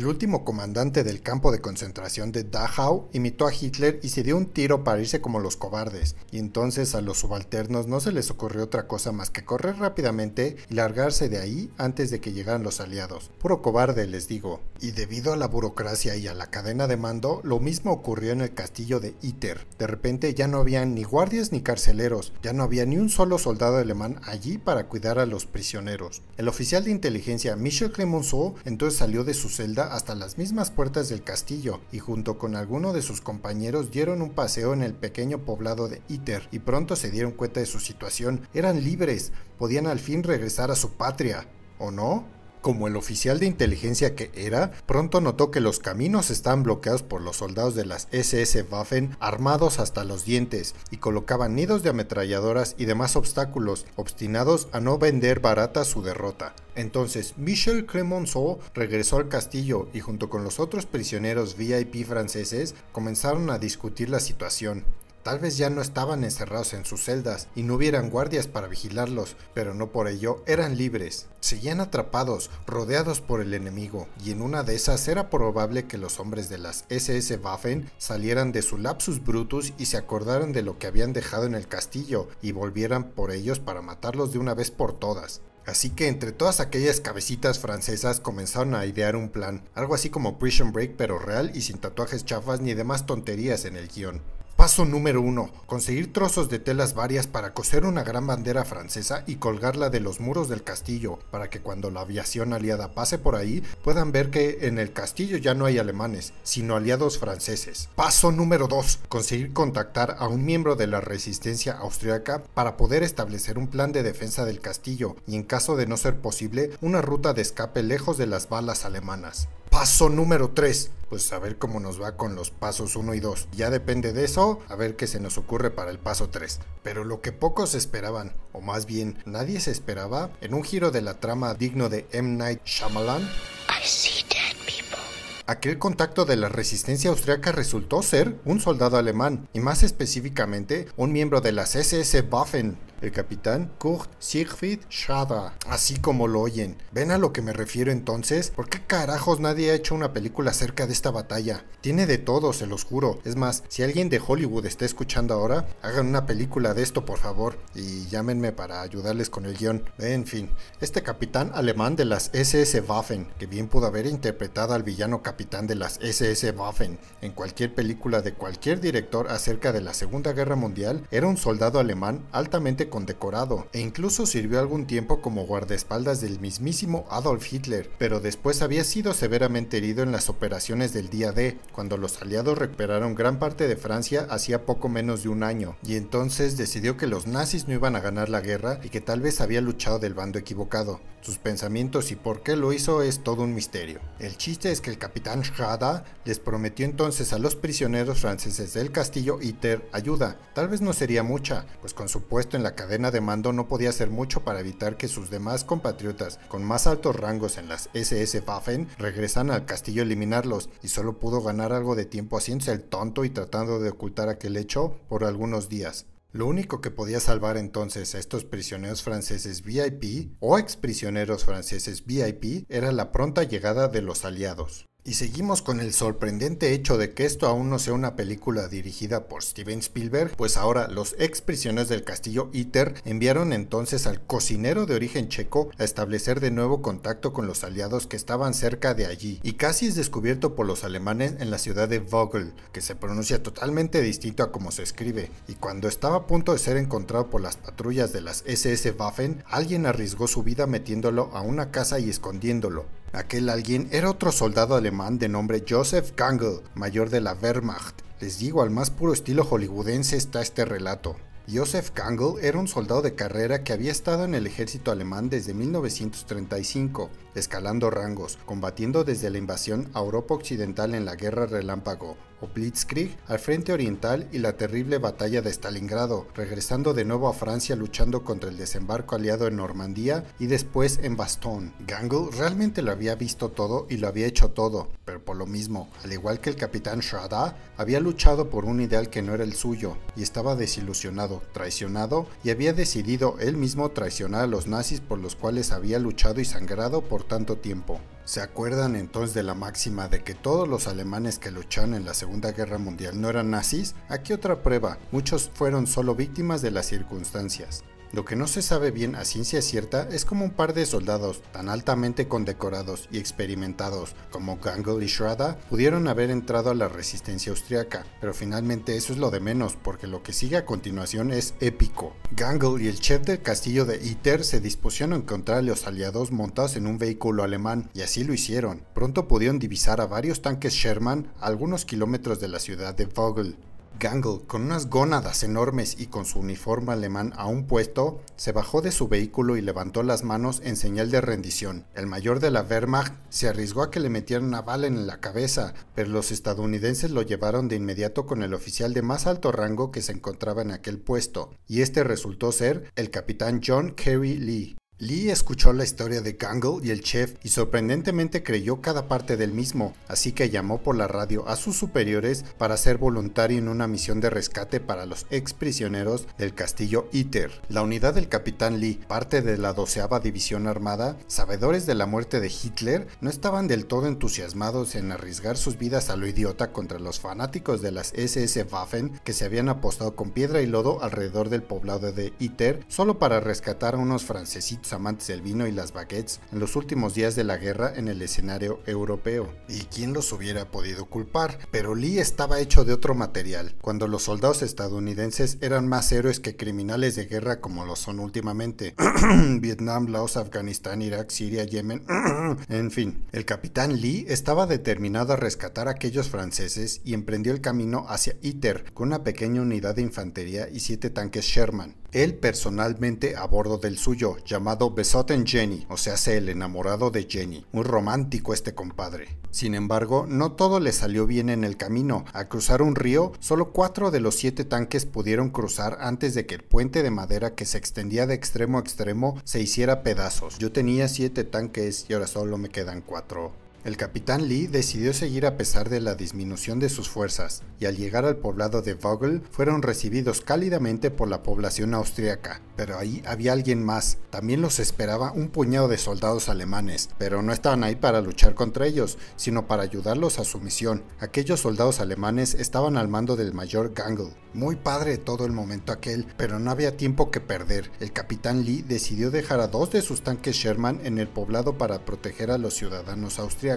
Último 0.10 0.44
comandante 0.44 1.04
del 1.04 1.22
campo 1.22 1.52
de 1.52 1.62
concentración 1.62 2.32
de 2.32 2.44
Dachau 2.44 3.08
imitó 3.14 3.48
a 3.48 3.54
Hitler 3.54 4.00
y 4.02 4.10
se 4.10 4.24
dio 4.24 4.38
un 4.38 4.48
tiro 4.48 4.84
para 4.84 5.00
irse 5.00 5.22
como 5.22 5.40
los 5.40 5.56
cobardes, 5.56 6.16
y 6.32 6.40
entonces 6.40 6.96
a 6.96 7.02
los 7.02 7.20
subalternos 7.20 7.88
no 7.88 8.00
se 8.00 8.12
les 8.12 8.32
ocurrió 8.32 8.64
otra 8.64 8.88
cosa 8.88 9.12
más 9.12 9.30
que 9.30 9.46
correr 9.46 9.78
rápidamente 9.78 10.58
y 10.70 10.74
largarse 10.74 11.30
de 11.30 11.40
ahí 11.40 11.72
antes 11.78 12.10
de 12.10 12.20
que 12.20 12.34
llegaran 12.34 12.64
los 12.64 12.82
aliados. 12.82 13.32
Puro 13.40 13.62
cobarde, 13.62 14.08
les 14.08 14.28
digo. 14.28 14.62
Y 14.82 14.92
debido 14.92 15.34
a 15.34 15.38
la 15.38 15.48
burocracia 15.48 16.16
y 16.16 16.28
a 16.28 16.34
la 16.34 16.48
cadena 16.48 16.88
de 16.88 16.98
mando, 16.98 17.42
lo 17.44 17.60
mismo 17.60 17.92
ocurrió 17.92 18.32
en 18.32 18.42
el 18.42 18.54
castillo 18.54 19.00
de 19.00 19.14
Iter. 19.22 19.68
De 19.78 19.88
repente 19.88 20.34
ya 20.34 20.48
no 20.48 20.58
había 20.58 20.86
ni 20.86 21.04
guardias 21.04 21.52
ni 21.52 21.62
carceleros, 21.62 22.34
ya 22.42 22.54
no 22.54 22.64
había 22.64 22.86
ni 22.86 22.98
un 22.98 23.10
solo 23.10 23.38
soldado 23.38 23.78
alemán 23.78 24.20
allí 24.24 24.58
para 24.58 24.88
cuidar 24.88 25.20
a 25.20 25.26
los 25.26 25.46
prisioneros. 25.46 26.22
El 26.38 26.48
oficial 26.48 26.84
de 26.84 26.92
inteligencia 26.92 27.56
Michel 27.56 27.92
Clemenceau 27.92 28.56
entonces 28.66 28.98
salió 28.98 29.24
de 29.24 29.34
su 29.34 29.50
celda 29.50 29.94
hasta 30.00 30.16
las 30.16 30.38
mismas 30.38 30.72
puertas 30.72 31.10
del 31.10 31.26
castillo 31.26 31.82
y 31.92 32.00
junto 32.00 32.38
con 32.38 32.56
alguno 32.56 32.94
de 32.94 33.02
sus 33.02 33.20
compañeros 33.20 33.92
dieron 33.92 34.22
un 34.22 34.30
paseo 34.30 34.72
en 34.72 34.82
el 34.82 34.94
pequeño 34.94 35.40
poblado 35.40 35.90
de 35.90 36.02
Iter 36.08 36.48
y 36.54 36.60
pronto 36.60 36.96
se 36.96 37.12
dieron 37.12 37.34
cuenta 37.34 37.60
de 37.60 37.66
su 37.66 37.82
situación. 37.82 38.48
Eran 38.54 38.82
libres, 38.82 39.34
podían 39.58 39.88
al 39.88 40.00
fin 40.00 40.24
regresar 40.24 40.72
a 40.72 40.76
su 40.76 40.94
patria, 40.94 41.50
¿o 41.80 41.92
no? 41.92 42.26
Como 42.62 42.90
el 42.90 42.98
oficial 42.98 43.40
de 43.40 43.46
inteligencia 43.46 44.16
que 44.16 44.32
era, 44.34 44.72
pronto 44.86 45.22
notó 45.22 45.50
que 45.50 45.62
los 45.62 45.80
caminos 45.80 46.30
estaban 46.30 46.64
bloqueados 46.64 47.04
por 47.04 47.22
los 47.22 47.38
soldados 47.38 47.74
de 47.74 47.86
las 47.86 48.10
SS 48.12 48.66
Waffen 48.70 49.16
armados 49.22 49.80
hasta 49.80 50.04
los 50.04 50.26
dientes 50.26 50.76
y 50.92 50.98
colocaban 50.98 51.56
nidos 51.56 51.84
de 51.84 51.92
ametralladoras 51.92 52.76
y 52.78 52.84
demás 52.84 53.16
obstáculos, 53.16 53.86
obstinados 53.96 54.68
a 54.74 54.82
no 54.82 54.98
vender 54.98 55.40
barata 55.40 55.86
su 55.86 56.02
derrota. 56.02 56.54
Entonces, 56.76 57.36
Michel 57.38 57.86
Clemenceau 57.86 58.60
regresó 58.74 59.18
al 59.18 59.30
castillo 59.30 59.88
y 59.94 60.02
junto 60.02 60.30
con 60.30 60.44
los 60.44 60.60
otros 60.60 60.86
prisioneros 60.86 61.56
VIP 61.56 62.06
franceses 62.06 62.76
comenzaron 62.92 63.50
a 63.52 63.58
discutir 63.58 64.10
la 64.10 64.20
situación. 64.20 64.84
Tal 65.24 65.40
vez 65.40 65.58
ya 65.58 65.70
no 65.70 65.82
estaban 65.82 66.24
encerrados 66.24 66.74
en 66.74 66.86
sus 66.86 67.04
celdas 67.04 67.50
y 67.56 67.64
no 67.64 67.76
hubieran 67.76 68.10
guardias 68.10 68.48
para 68.48 68.68
vigilarlos, 68.68 69.36
pero 69.54 69.74
no 69.74 69.92
por 69.92 70.08
ello 70.08 70.44
eran 70.48 70.78
libres. 70.78 71.28
Seguían 71.42 71.82
atrapados, 71.82 72.50
rodeados 72.66 73.20
por 73.20 73.42
el 73.42 73.54
enemigo, 73.54 74.08
y 74.24 74.32
en 74.32 74.42
una 74.42 74.64
de 74.64 74.76
esas 74.76 75.08
era 75.08 75.30
probable 75.30 75.86
que 75.86 75.98
los 75.98 76.20
hombres 76.20 76.50
de 76.50 76.58
las 76.58 76.86
SS 76.90 77.38
Waffen 77.38 77.92
salieran 77.98 78.52
de 78.52 78.62
su 78.62 78.78
lapsus 78.78 79.24
brutus 79.24 79.74
y 79.78 79.88
se 79.88 79.98
acordaran 79.98 80.54
de 80.54 80.62
lo 80.62 80.80
que 80.80 80.88
habían 80.88 81.14
dejado 81.14 81.46
en 81.46 81.56
el 81.56 81.68
castillo 81.68 82.30
y 82.42 82.54
volvieran 82.54 83.12
por 83.12 83.32
ellos 83.32 83.60
para 83.60 83.82
matarlos 83.82 84.32
de 84.32 84.40
una 84.40 84.54
vez 84.54 84.72
por 84.72 84.98
todas. 84.98 85.42
Así 85.66 85.92
que 85.92 86.08
entre 86.08 86.32
todas 86.32 86.62
aquellas 86.62 87.00
cabecitas 87.00 87.60
francesas 87.60 88.20
comenzaron 88.20 88.74
a 88.74 88.86
idear 88.86 89.16
un 89.16 89.30
plan, 89.30 89.64
algo 89.76 89.94
así 89.94 90.10
como 90.10 90.40
Prison 90.40 90.72
Break 90.72 90.96
pero 90.98 91.20
real 91.20 91.52
y 91.54 91.62
sin 91.62 91.78
tatuajes 91.78 92.26
chafas 92.26 92.62
ni 92.62 92.74
demás 92.74 93.06
tonterías 93.06 93.66
en 93.66 93.76
el 93.76 93.88
guion. 93.88 94.22
Paso 94.60 94.84
número 94.84 95.22
1. 95.22 95.50
Conseguir 95.68 96.12
trozos 96.12 96.50
de 96.50 96.60
telas 96.60 96.94
varias 96.94 97.28
para 97.28 97.54
coser 97.54 97.86
una 97.86 98.04
gran 98.04 98.28
bandera 98.28 98.66
francesa 98.66 99.24
y 99.26 99.36
colgarla 99.38 99.90
de 99.90 100.02
los 100.02 100.20
muros 100.20 100.50
del 100.50 100.66
castillo, 100.66 101.18
para 101.32 101.50
que 101.50 101.62
cuando 101.62 101.90
la 101.92 102.02
aviación 102.02 102.52
aliada 102.52 102.94
pase 102.94 103.18
por 103.18 103.38
ahí 103.38 103.64
puedan 103.86 104.12
ver 104.12 104.32
que 104.32 104.68
en 104.68 104.78
el 104.78 104.92
castillo 104.92 105.38
ya 105.38 105.54
no 105.54 105.66
hay 105.66 105.78
alemanes, 105.78 106.34
sino 106.44 106.76
aliados 106.76 107.20
franceses. 107.20 107.88
Paso 107.96 108.34
número 108.34 108.68
2. 108.68 109.00
Conseguir 109.08 109.54
contactar 109.54 110.18
a 110.20 110.28
un 110.28 110.44
miembro 110.44 110.76
de 110.76 110.88
la 110.88 111.00
resistencia 111.00 111.78
austriaca 111.78 112.44
para 112.54 112.76
poder 112.76 113.02
establecer 113.02 113.58
un 113.58 113.70
plan 113.70 113.94
de 113.94 114.04
defensa 114.04 114.44
del 114.44 114.60
castillo 114.60 115.16
y 115.26 115.38
en 115.38 115.44
caso 115.44 115.78
de 115.78 115.88
no 115.88 115.96
ser 115.96 116.20
posible, 116.20 116.72
una 116.82 117.02
ruta 117.02 117.34
de 117.34 117.44
escape 117.44 117.82
lejos 117.82 118.18
de 118.18 118.28
las 118.28 118.50
balas 118.50 118.84
alemanas. 118.84 119.48
Paso 119.70 120.10
número 120.10 120.50
3. 120.50 120.92
Pues 121.10 121.32
a 121.34 121.40
ver 121.40 121.58
cómo 121.58 121.80
nos 121.80 122.02
va 122.02 122.18
con 122.18 122.36
los 122.36 122.52
pasos 122.52 122.96
1 122.96 123.14
y 123.16 123.20
2. 123.20 123.50
Ya 123.54 123.70
depende 123.70 124.14
de 124.14 124.26
eso, 124.26 124.60
a 124.68 124.76
ver 124.76 124.96
qué 124.96 125.08
se 125.08 125.20
nos 125.20 125.38
ocurre 125.38 125.72
para 125.72 125.90
el 125.90 125.98
paso 126.00 126.30
3. 126.30 126.60
Pero 126.84 127.04
lo 127.04 127.22
que 127.22 127.32
pocos 127.32 127.74
esperaban, 127.74 128.36
o 128.52 128.62
más 128.62 128.86
bien 128.86 129.18
nadie 129.26 129.60
se 129.60 129.72
esperaba, 129.72 130.32
en 130.42 130.54
un 130.54 130.64
giro 130.64 130.92
de 130.92 131.02
la 131.02 131.20
trama 131.20 131.54
digno 131.54 131.90
de 131.90 132.08
M. 132.12 132.38
Night 132.38 132.62
Shyamalan, 132.64 133.24
I 133.24 133.86
see 133.88 134.24
dead 134.30 134.56
people. 134.66 135.00
aquel 135.48 135.80
contacto 135.80 136.26
de 136.26 136.36
la 136.36 136.48
resistencia 136.48 137.10
austriaca 137.10 137.52
resultó 137.52 138.04
ser 138.04 138.40
un 138.46 138.60
soldado 138.60 138.98
alemán, 138.98 139.48
y 139.52 139.62
más 139.62 139.82
específicamente 139.82 140.88
un 140.96 141.12
miembro 141.12 141.42
de 141.42 141.54
las 141.54 141.76
SS 141.76 142.22
Waffen, 142.30 142.78
el 143.02 143.12
capitán 143.12 143.72
Kurt 143.78 144.10
Siegfried 144.20 144.80
Schrader, 144.90 145.52
así 145.68 145.98
como 145.98 146.28
lo 146.28 146.42
oyen. 146.42 146.78
¿Ven 146.92 147.12
a 147.12 147.18
lo 147.18 147.34
que 147.34 147.42
me 147.42 147.54
refiero 147.54 147.92
entonces? 147.92 148.52
¿Por 148.52 148.70
qué 148.70 148.86
carajos 148.86 149.40
nadie 149.40 149.72
ha 149.72 149.76
hecho 149.76 149.96
una 149.96 150.14
película 150.14 150.52
acerca 150.52 150.88
de 150.88 150.94
esta 150.94 151.12
batalla? 151.12 151.66
Tiene 151.82 152.06
de 152.06 152.18
todo, 152.18 152.54
se 152.54 152.68
los 152.68 152.84
juro. 152.84 153.20
Es 153.24 153.36
más, 153.36 153.64
si 153.68 153.84
alguien 153.84 154.10
de 154.10 154.22
Hollywood 154.26 154.66
está 154.66 154.86
escuchando 154.86 155.34
ahora, 155.34 155.68
hagan 155.82 156.08
una 156.08 156.26
película 156.26 156.74
de 156.74 156.84
esto, 156.84 157.06
por 157.06 157.20
favor, 157.20 157.58
y 157.76 158.08
llámenme 158.08 158.52
para 158.52 158.82
ayudarles 158.82 159.30
con 159.30 159.46
el 159.46 159.58
guion. 159.58 159.84
En 159.98 160.26
fin, 160.26 160.50
este 160.82 161.04
capitán 161.04 161.52
alemán 161.54 161.96
de 161.96 162.06
las 162.06 162.30
SS 162.34 162.82
Waffen, 162.82 163.28
que 163.38 163.46
bien 163.46 163.68
pudo 163.68 163.88
haber 163.88 164.06
interpretado 164.06 164.74
al 164.74 164.84
villano 164.84 165.22
capitán 165.22 165.68
de 165.68 165.76
las 165.76 166.00
SS 166.02 166.52
Waffen 166.52 167.00
en 167.22 167.32
cualquier 167.32 167.74
película 167.74 168.22
de 168.22 168.34
cualquier 168.34 168.82
director 168.82 169.30
acerca 169.30 169.72
de 169.72 169.82
la 169.82 169.94
Segunda 169.94 170.34
Guerra 170.34 170.56
Mundial, 170.56 171.08
era 171.12 171.28
un 171.28 171.38
soldado 171.38 171.80
alemán 171.80 172.26
altamente 172.32 172.89
condecorado 172.90 173.68
e 173.74 173.80
incluso 173.80 174.26
sirvió 174.26 174.60
algún 174.60 174.88
tiempo 174.88 175.22
como 175.22 175.46
guardaespaldas 175.46 176.22
del 176.22 176.40
mismísimo 176.40 177.06
Adolf 177.10 177.52
Hitler, 177.52 177.90
pero 177.98 178.20
después 178.20 178.62
había 178.62 178.84
sido 178.84 179.14
severamente 179.14 179.78
herido 179.78 180.04
en 180.04 180.12
las 180.12 180.30
operaciones 180.30 180.94
del 180.94 181.10
día 181.10 181.32
D, 181.32 181.58
cuando 181.72 181.98
los 181.98 182.22
aliados 182.22 182.58
recuperaron 182.58 183.16
gran 183.16 183.40
parte 183.40 183.68
de 183.68 183.76
Francia 183.76 184.28
hacía 184.30 184.66
poco 184.66 184.90
menos 184.90 185.24
de 185.24 185.30
un 185.30 185.44
año, 185.44 185.76
y 185.84 185.96
entonces 185.96 186.58
decidió 186.58 186.98
que 186.98 187.08
los 187.08 187.28
nazis 187.28 187.68
no 187.68 187.74
iban 187.74 187.96
a 187.96 188.02
ganar 188.02 188.30
la 188.30 188.42
guerra 188.42 188.80
y 188.84 188.90
que 188.90 189.02
tal 189.02 189.22
vez 189.22 189.42
había 189.42 189.62
luchado 189.62 190.00
del 190.00 190.14
bando 190.14 190.40
equivocado. 190.40 191.00
Sus 191.22 191.38
pensamientos 191.38 192.12
y 192.12 192.16
por 192.16 192.44
qué 192.44 192.56
lo 192.56 192.74
hizo 192.74 193.02
es 193.02 193.24
todo 193.24 193.44
un 193.44 193.54
misterio. 193.54 194.00
El 194.20 194.38
chiste 194.38 194.72
es 194.72 194.82
que 194.82 194.90
el 194.90 194.98
capitán 194.98 195.44
Schrader 195.44 196.04
les 196.26 196.40
prometió 196.40 196.86
entonces 196.86 197.34
a 197.34 197.40
los 197.40 197.56
prisioneros 197.56 198.20
franceses 198.20 198.74
del 198.74 198.92
castillo 198.92 199.40
Iter 199.42 199.88
ayuda. 199.92 200.40
Tal 200.54 200.68
vez 200.68 200.82
no 200.82 200.94
sería 200.94 201.24
mucha, 201.24 201.66
pues 201.82 201.94
con 201.94 202.10
su 202.10 202.24
puesto 202.24 202.58
en 202.58 202.64
la 202.64 202.76
cadena 202.76 203.12
de 203.12 203.22
mando 203.22 203.54
no 203.54 203.68
podía 203.68 203.90
hacer 203.90 204.10
mucho 204.10 204.44
para 204.44 204.62
evitar 204.62 204.98
que 204.98 205.08
sus 205.08 205.30
demás 205.30 205.64
compatriotas 205.64 206.40
con 206.48 206.64
más 206.64 206.88
altos 206.88 207.16
rangos 207.16 207.58
en 207.58 207.68
las 207.68 207.90
SS 207.94 208.44
Waffen 208.48 208.88
regresan 208.98 209.52
al 209.52 209.66
castillo 209.66 210.02
a 210.02 210.06
eliminarlos 210.06 210.70
y 210.82 210.88
solo 210.88 211.20
pudo 211.20 211.42
ganar 211.42 211.74
algo 211.74 211.96
de 211.96 212.06
tiempo 212.06 212.38
haciéndose 212.38 212.72
el 212.72 212.82
tonto 212.82 213.26
y 213.26 213.30
tratando 213.30 213.80
de 213.80 213.90
ocultar 213.90 214.30
aquel 214.30 214.58
hecho 214.58 214.96
por 215.08 215.24
algunos 215.24 215.70
días. 215.70 216.06
Lo 216.32 216.46
único 216.46 216.80
que 216.80 216.92
podía 216.92 217.20
salvar 217.20 217.58
entonces 217.58 218.14
a 218.14 218.20
estos 218.20 218.46
prisioneros 218.46 219.02
franceses 219.02 219.64
VIP 219.64 220.34
o 220.40 220.60
ex 220.60 220.76
prisioneros 220.76 221.44
franceses 221.44 222.06
VIP 222.06 222.66
era 222.70 222.92
la 222.92 223.12
pronta 223.12 223.44
llegada 223.44 223.88
de 223.88 224.04
los 224.04 224.26
aliados. 224.26 224.86
Y 225.10 225.16
seguimos 225.16 225.64
con 225.64 225.80
el 225.80 225.92
sorprendente 225.92 226.72
hecho 226.72 226.96
de 227.00 227.16
que 227.16 227.26
esto 227.26 227.48
aún 227.48 227.72
no 227.72 227.80
sea 227.80 227.94
una 227.94 228.16
película 228.16 228.68
dirigida 228.68 229.28
por 229.28 229.42
Steven 229.42 229.80
Spielberg, 229.80 230.36
pues 230.36 230.56
ahora 230.56 230.88
los 230.88 231.16
ex 231.18 231.42
prisioneros 231.42 231.90
del 231.90 232.04
castillo 232.04 232.52
Iter 232.54 232.94
enviaron 233.06 233.52
entonces 233.52 234.06
al 234.06 234.22
cocinero 234.22 234.86
de 234.86 234.94
origen 234.94 235.28
checo 235.28 235.72
a 235.80 235.84
establecer 235.84 236.40
de 236.40 236.52
nuevo 236.52 236.84
contacto 236.84 237.34
con 237.34 237.48
los 237.48 237.64
aliados 237.64 238.06
que 238.06 238.18
estaban 238.18 238.54
cerca 238.54 238.94
de 238.94 239.08
allí, 239.08 239.40
y 239.42 239.54
casi 239.54 239.88
es 239.88 239.96
descubierto 239.96 240.54
por 240.54 240.68
los 240.68 240.84
alemanes 240.84 241.34
en 241.40 241.50
la 241.50 241.58
ciudad 241.58 241.90
de 241.90 241.98
Vogel, 241.98 242.54
que 242.72 242.82
se 242.82 242.96
pronuncia 242.96 243.42
totalmente 243.42 244.04
distinto 244.04 244.44
a 244.44 244.52
como 244.52 244.70
se 244.70 244.84
escribe, 244.84 245.32
y 245.48 245.56
cuando 245.56 245.88
estaba 245.88 246.18
a 246.18 246.28
punto 246.28 246.54
de 246.54 246.60
ser 246.60 246.78
encontrado 246.78 247.32
por 247.32 247.42
las 247.42 247.58
patrullas 247.58 248.14
de 248.14 248.22
las 248.22 248.44
SS 248.46 248.92
Waffen, 248.92 249.44
alguien 249.48 249.88
arriesgó 249.88 250.28
su 250.28 250.44
vida 250.44 250.68
metiéndolo 250.68 251.32
a 251.34 251.42
una 251.42 251.72
casa 251.72 251.98
y 251.98 252.12
escondiéndolo. 252.12 252.86
Aquel 253.12 253.50
alguien 253.50 253.88
era 253.92 254.12
otro 254.12 254.32
soldado 254.32 254.76
alemán 254.76 255.18
de 255.18 255.30
nombre 255.30 255.64
Joseph 255.68 256.12
Gangl, 256.16 256.62
mayor 256.76 257.10
de 257.10 257.22
la 257.22 257.34
Wehrmacht. 257.34 258.02
Les 258.22 258.38
digo, 258.38 258.62
al 258.62 258.70
más 258.70 258.92
puro 258.92 259.14
estilo 259.14 259.44
hollywoodense 259.44 260.16
está 260.16 260.42
este 260.42 260.64
relato. 260.64 261.16
Joseph 261.52 261.90
Gangl 261.96 262.38
era 262.44 262.60
un 262.60 262.68
soldado 262.68 263.02
de 263.02 263.16
carrera 263.16 263.64
que 263.64 263.74
había 263.74 263.92
estado 263.92 264.26
en 264.26 264.36
el 264.36 264.46
ejército 264.46 264.92
alemán 264.92 265.30
desde 265.30 265.56
1935, 265.56 267.10
escalando 267.34 267.90
rangos, 267.90 268.38
combatiendo 268.46 269.04
desde 269.04 269.32
la 269.32 269.40
invasión 269.40 269.90
a 269.96 270.00
Europa 270.02 270.36
Occidental 270.36 270.94
en 270.94 271.06
la 271.06 271.16
Guerra 271.16 271.48
Relámpago, 271.48 272.16
o 272.42 272.48
Blitzkrieg 272.48 273.18
al 273.28 273.40
frente 273.40 273.74
oriental 273.74 274.28
y 274.32 274.40
la 274.40 274.58
terrible 274.58 274.98
batalla 274.98 275.42
de 275.42 275.50
Stalingrado, 275.50 276.28
regresando 276.36 276.94
de 276.94 277.06
nuevo 277.06 277.28
a 277.28 277.34
Francia 277.34 277.76
luchando 277.76 278.24
contra 278.24 278.50
el 278.50 278.58
desembarco 278.58 279.16
aliado 279.16 279.48
en 279.48 279.56
Normandía 279.56 280.26
y 280.40 280.48
después 280.48 281.00
en 281.04 281.18
Bastogne. 281.18 281.74
Gangl 281.88 282.32
realmente 282.38 282.82
lo 282.82 282.92
había 282.92 283.16
visto 283.16 283.50
todo 283.50 283.88
y 283.90 283.98
lo 283.98 284.08
había 284.08 284.28
hecho 284.28 284.52
todo, 284.52 284.90
pero 285.06 285.24
por 285.24 285.38
lo 285.38 285.46
mismo, 285.46 285.90
al 286.04 286.14
igual 286.14 286.40
que 286.40 286.50
el 286.50 286.56
capitán 286.56 287.02
Schrader, 287.02 287.54
había 287.78 288.00
luchado 288.00 288.50
por 288.50 288.66
un 288.66 288.82
ideal 288.82 289.10
que 289.10 289.22
no 289.22 289.34
era 289.34 289.44
el 289.44 289.54
suyo 289.54 289.98
y 290.16 290.24
estaba 290.24 290.56
desilusionado, 290.56 291.42
traicionado 291.54 292.28
y 292.44 292.50
había 292.50 292.74
decidido 292.74 293.36
él 293.40 293.58
mismo 293.58 293.90
traicionar 293.92 294.44
a 294.44 294.48
los 294.48 294.68
nazis 294.68 295.02
por 295.02 295.20
los 295.20 295.36
cuales 295.36 295.72
había 295.72 296.00
luchado 296.00 296.40
y 296.40 296.46
sangrado 296.46 297.02
por 297.02 297.24
tanto 297.24 297.58
tiempo. 297.58 298.00
¿Se 298.30 298.42
acuerdan 298.42 298.96
entonces 298.96 299.34
de 299.34 299.42
la 299.42 299.56
máxima 299.56 300.08
de 300.08 300.24
que 300.24 300.36
todos 300.36 300.68
los 300.68 300.88
alemanes 300.88 301.40
que 301.40 301.50
lucharon 301.50 301.96
en 301.96 302.06
la 302.06 302.14
Segunda 302.14 302.52
Guerra 302.52 302.78
Mundial 302.78 303.20
no 303.20 303.28
eran 303.28 303.50
nazis? 303.50 303.96
Aquí 304.08 304.34
otra 304.34 304.62
prueba, 304.62 305.00
muchos 305.12 305.50
fueron 305.52 305.88
solo 305.88 306.14
víctimas 306.14 306.62
de 306.62 306.70
las 306.70 306.86
circunstancias. 306.86 307.84
Lo 308.12 308.26
que 308.26 308.36
no 308.36 308.48
se 308.48 308.64
sabe 308.64 308.90
bien 308.90 309.16
a 309.16 309.24
ciencia 309.24 309.62
cierta 309.62 310.08
es 310.12 310.26
como 310.26 310.44
un 310.44 310.52
par 310.52 310.74
de 310.74 310.88
soldados 310.88 311.44
tan 311.52 311.70
altamente 311.70 312.28
condecorados 312.28 313.08
y 313.12 313.20
experimentados 313.20 314.16
como 314.32 314.58
Gangl 314.58 315.04
y 315.04 315.08
Schrader 315.08 315.58
pudieron 315.70 316.08
haber 316.08 316.32
entrado 316.32 316.72
a 316.72 316.76
la 316.76 316.88
resistencia 316.88 317.52
austriaca, 317.52 318.06
pero 318.20 318.34
finalmente 318.34 318.98
eso 318.98 319.14
es 319.14 319.20
lo 319.20 319.30
de 319.30 319.40
menos 319.40 319.76
porque 319.76 320.08
lo 320.08 320.24
que 320.24 320.34
sigue 320.34 320.58
a 320.58 320.66
continuación 320.66 321.32
es 321.32 321.54
épico. 321.60 322.16
Gangl 322.32 322.82
y 322.82 322.88
el 322.88 323.00
chef 323.00 323.22
del 323.22 323.44
castillo 323.44 323.86
de 323.86 324.04
Iter 324.04 324.44
se 324.44 324.60
dispusieron 324.60 325.14
a 325.14 325.18
encontrar 325.18 325.60
a 325.60 325.62
los 325.62 325.86
aliados 325.86 326.32
montados 326.32 326.76
en 326.78 326.88
un 326.88 326.98
vehículo 326.98 327.44
alemán 327.44 327.92
y 327.94 328.02
así 328.02 328.24
lo 328.24 328.34
hicieron. 328.34 328.84
Pronto 328.96 329.28
pudieron 329.28 329.60
divisar 329.60 330.02
a 330.02 330.08
varios 330.08 330.42
tanques 330.42 330.74
Sherman 330.74 331.32
a 331.40 331.46
algunos 331.46 331.86
kilómetros 331.86 332.40
de 332.40 332.48
la 332.48 332.60
ciudad 332.60 332.96
de 332.96 333.06
Vogel. 333.06 333.58
Gangle, 334.00 334.40
con 334.48 334.64
unas 334.64 334.90
gónadas 334.90 335.44
enormes 335.44 335.98
y 336.00 336.08
con 336.08 336.26
su 336.26 336.40
uniforme 336.40 336.94
alemán 336.94 337.34
a 337.36 337.48
un 337.48 337.68
puesto, 337.68 338.22
se 338.38 338.54
bajó 338.54 338.82
de 338.82 338.92
su 338.92 339.10
vehículo 339.10 339.58
y 339.58 339.62
levantó 339.62 340.04
las 340.04 340.24
manos 340.24 340.62
en 340.64 340.78
señal 340.78 341.12
de 341.12 341.20
rendición. 341.20 341.86
El 341.94 342.08
mayor 342.08 342.40
de 342.40 342.50
la 342.50 342.62
Wehrmacht 342.62 343.14
se 343.30 343.50
arriesgó 343.50 343.84
a 343.84 343.92
que 343.92 344.00
le 344.00 344.10
metieran 344.10 344.48
una 344.48 344.62
bala 344.62 344.88
en 344.88 345.06
la 345.06 345.20
cabeza, 345.20 345.74
pero 345.96 346.10
los 346.10 346.32
estadounidenses 346.32 347.12
lo 347.12 347.22
llevaron 347.22 347.68
de 347.68 347.76
inmediato 347.76 348.26
con 348.26 348.42
el 348.42 348.54
oficial 348.54 348.94
de 348.94 349.02
más 349.02 349.28
alto 349.28 349.52
rango 349.52 349.92
que 349.92 350.02
se 350.02 350.14
encontraba 350.14 350.62
en 350.62 350.72
aquel 350.72 350.98
puesto, 350.98 351.52
y 351.68 351.82
este 351.82 352.06
resultó 352.06 352.54
ser 352.54 352.92
el 352.96 353.12
capitán 353.12 353.62
John 353.64 353.92
Kerry 353.92 354.38
Lee. 354.38 354.79
Lee 355.02 355.30
escuchó 355.30 355.72
la 355.72 355.86
historia 355.86 356.20
de 356.20 356.34
Gangle 356.34 356.80
y 356.84 356.90
el 356.90 357.02
chef 357.02 357.36
y 357.42 357.48
sorprendentemente 357.48 358.44
creyó 358.44 358.82
cada 358.82 359.08
parte 359.08 359.38
del 359.38 359.54
mismo, 359.54 359.94
así 360.10 360.34
que 360.34 360.50
llamó 360.50 360.84
por 360.84 360.98
la 360.98 361.08
radio 361.08 361.48
a 361.48 361.56
sus 361.56 361.78
superiores 361.78 362.44
para 362.58 362.76
ser 362.76 362.98
voluntario 362.98 363.60
en 363.60 363.70
una 363.70 363.88
misión 363.88 364.20
de 364.20 364.30
rescate 364.30 364.82
para 364.82 365.06
los 365.06 365.26
ex 365.30 365.54
prisioneros 365.54 366.28
del 366.38 366.54
castillo 366.54 367.08
Iter. 367.14 367.50
La 367.70 367.82
unidad 367.82 368.14
del 368.14 368.28
capitán 368.28 368.82
Lee, 368.82 369.00
parte 369.08 369.42
de 369.42 369.58
la 369.58 369.72
doceava 369.72 370.20
división 370.20 370.68
armada, 370.68 371.18
sabedores 371.28 371.86
de 371.86 371.96
la 371.96 372.06
muerte 372.06 372.42
de 372.42 372.50
Hitler, 372.50 373.08
no 373.22 373.30
estaban 373.30 373.70
del 373.70 373.86
todo 373.86 374.06
entusiasmados 374.06 374.96
en 374.96 375.14
arriesgar 375.14 375.56
sus 375.56 375.78
vidas 375.78 376.10
a 376.10 376.18
lo 376.18 376.28
idiota 376.28 376.74
contra 376.74 377.00
los 377.00 377.22
fanáticos 377.22 377.82
de 377.82 377.94
las 377.94 378.12
SS 378.16 378.64
Waffen 378.70 379.18
que 379.24 379.32
se 379.32 379.46
habían 379.46 379.70
apostado 379.70 380.18
con 380.18 380.32
piedra 380.32 380.62
y 380.62 380.66
lodo 380.66 381.02
alrededor 381.02 381.48
del 381.48 381.64
poblado 381.64 382.12
de 382.12 382.34
Iter 382.40 382.84
solo 382.90 383.18
para 383.18 383.40
rescatar 383.40 383.96
a 383.96 383.98
unos 383.98 384.26
francesitos 384.26 384.89
amantes 384.94 385.28
del 385.28 385.42
vino 385.42 385.68
y 385.68 385.72
las 385.72 385.94
baguettes 385.94 386.40
en 386.52 386.60
los 386.60 386.76
últimos 386.76 387.14
días 387.14 387.36
de 387.36 387.44
la 387.44 387.58
guerra 387.58 387.94
en 387.96 388.08
el 388.08 388.22
escenario 388.22 388.80
europeo. 388.86 389.54
¿Y 389.68 389.82
quién 389.86 390.14
los 390.14 390.32
hubiera 390.34 390.72
podido 390.72 391.06
culpar? 391.06 391.60
Pero 391.72 391.96
Lee 391.96 392.20
estaba 392.20 392.60
hecho 392.60 392.86
de 392.86 392.94
otro 392.94 393.16
material, 393.16 393.76
cuando 393.82 394.08
los 394.08 394.24
soldados 394.24 394.62
estadounidenses 394.62 395.58
eran 395.62 395.88
más 395.88 396.12
héroes 396.12 396.40
que 396.40 396.56
criminales 396.56 397.16
de 397.16 397.26
guerra 397.26 397.62
como 397.62 397.86
lo 397.86 397.96
son 397.96 398.20
últimamente. 398.20 398.96
Vietnam, 399.60 400.08
Laos, 400.08 400.38
Afganistán, 400.38 401.02
Irak, 401.02 401.30
Siria, 401.30 401.64
Yemen, 401.64 402.04
en 402.70 402.92
fin. 402.92 403.24
El 403.32 403.46
capitán 403.46 404.00
Lee 404.00 404.26
estaba 404.28 404.66
determinado 404.68 405.34
a 405.34 405.38
rescatar 405.38 405.88
a 405.88 405.92
aquellos 405.92 406.30
franceses 406.30 407.02
y 407.04 407.14
emprendió 407.14 407.54
el 407.54 407.62
camino 407.62 408.06
hacia 408.08 408.36
Iter 408.42 408.86
con 408.94 409.10
una 409.10 409.24
pequeña 409.24 409.62
unidad 409.62 409.96
de 409.96 410.02
infantería 410.02 410.70
y 410.70 410.80
siete 410.80 411.10
tanques 411.10 411.46
Sherman. 411.46 411.96
Él 412.12 412.36
personalmente 412.36 413.36
a 413.36 413.46
bordo 413.46 413.78
del 413.78 413.98
suyo, 413.98 414.38
llamado 414.44 414.79
Besotten 414.88 415.46
Jenny, 415.46 415.86
o 415.90 415.98
sea, 415.98 416.16
el 416.38 416.50
enamorado 416.50 417.12
de 417.12 417.28
Jenny. 417.30 417.66
Muy 417.72 417.84
romántico 417.84 418.54
este 418.54 418.74
compadre. 418.74 419.38
Sin 419.52 419.74
embargo, 419.76 420.26
no 420.28 420.54
todo 420.54 420.80
le 420.80 420.92
salió 420.92 421.26
bien 421.26 421.50
en 421.50 421.64
el 421.64 421.76
camino. 421.76 422.26
Al 422.34 422.48
cruzar 422.48 422.82
un 422.82 422.96
río, 422.96 423.34
solo 423.40 423.72
cuatro 423.72 424.12
de 424.12 424.20
los 424.20 424.36
siete 424.36 424.64
tanques 424.64 425.06
pudieron 425.06 425.50
cruzar 425.50 425.98
antes 426.02 426.34
de 426.34 426.46
que 426.46 426.56
el 426.56 426.64
puente 426.64 427.04
de 427.04 427.12
madera 427.12 427.56
que 427.56 427.66
se 427.66 427.78
extendía 427.78 428.26
de 428.28 428.36
extremo 428.36 428.78
a 428.78 428.82
extremo 428.82 429.42
se 429.44 429.60
hiciera 429.60 430.04
pedazos. 430.04 430.58
Yo 430.60 430.72
tenía 430.72 431.08
siete 431.08 431.44
tanques 431.44 432.06
y 432.08 432.14
ahora 432.14 432.28
solo 432.28 432.58
me 432.58 432.70
quedan 432.70 433.02
cuatro. 433.02 433.52
El 433.86 433.96
capitán 433.96 434.50
Lee 434.50 434.68
decidió 434.68 435.14
seguir 435.14 435.46
a 435.46 435.56
pesar 435.56 435.88
de 435.88 436.02
la 436.02 436.14
disminución 436.14 436.80
de 436.80 436.90
sus 436.90 437.08
fuerzas, 437.08 437.64
y 437.80 437.86
al 437.86 437.96
llegar 437.96 438.26
al 438.26 438.36
poblado 438.36 438.82
de 438.82 438.94
Vogel 438.94 439.42
fueron 439.52 439.82
recibidos 439.82 440.42
cálidamente 440.42 441.12
por 441.12 441.30
la 441.30 441.44
población 441.44 441.94
austriaca. 441.94 442.62
Pero 442.76 442.98
ahí 442.98 443.24
había 443.26 443.54
alguien 443.54 443.82
más, 443.82 444.18
también 444.32 444.62
los 444.62 444.80
esperaba 444.80 445.32
un 445.32 445.48
puñado 445.48 445.88
de 445.88 445.98
soldados 445.98 446.50
alemanes, 446.50 447.10
pero 447.18 447.42
no 447.42 447.54
estaban 447.54 447.86
ahí 447.86 447.96
para 447.96 448.20
luchar 448.20 448.54
contra 448.54 448.86
ellos, 448.86 449.18
sino 449.38 449.66
para 449.66 449.84
ayudarlos 449.84 450.40
a 450.40 450.44
su 450.44 450.60
misión. 450.60 451.04
Aquellos 451.20 451.62
soldados 451.62 452.02
alemanes 452.02 452.56
estaban 452.56 452.98
al 452.98 453.08
mando 453.08 453.38
del 453.38 453.54
mayor 453.54 453.94
Gangle. 453.94 454.36
Muy 454.54 454.76
padre 454.76 455.18
todo 455.18 455.46
el 455.46 455.52
momento 455.52 455.94
aquel, 455.94 456.26
pero 456.36 456.60
no 456.60 456.72
había 456.72 456.98
tiempo 456.98 457.32
que 457.32 457.40
perder. 457.40 457.92
El 458.00 458.12
capitán 458.12 458.66
Lee 458.66 458.82
decidió 458.82 459.32
dejar 459.32 459.62
a 459.62 459.68
dos 459.68 459.92
de 459.92 460.02
sus 460.02 460.22
tanques 460.22 460.56
Sherman 460.56 461.00
en 461.06 461.18
el 461.18 461.28
poblado 461.30 461.78
para 461.78 462.04
proteger 462.04 462.50
a 462.52 462.58
los 462.58 462.74
ciudadanos 462.74 463.40
austriacos 463.40 463.69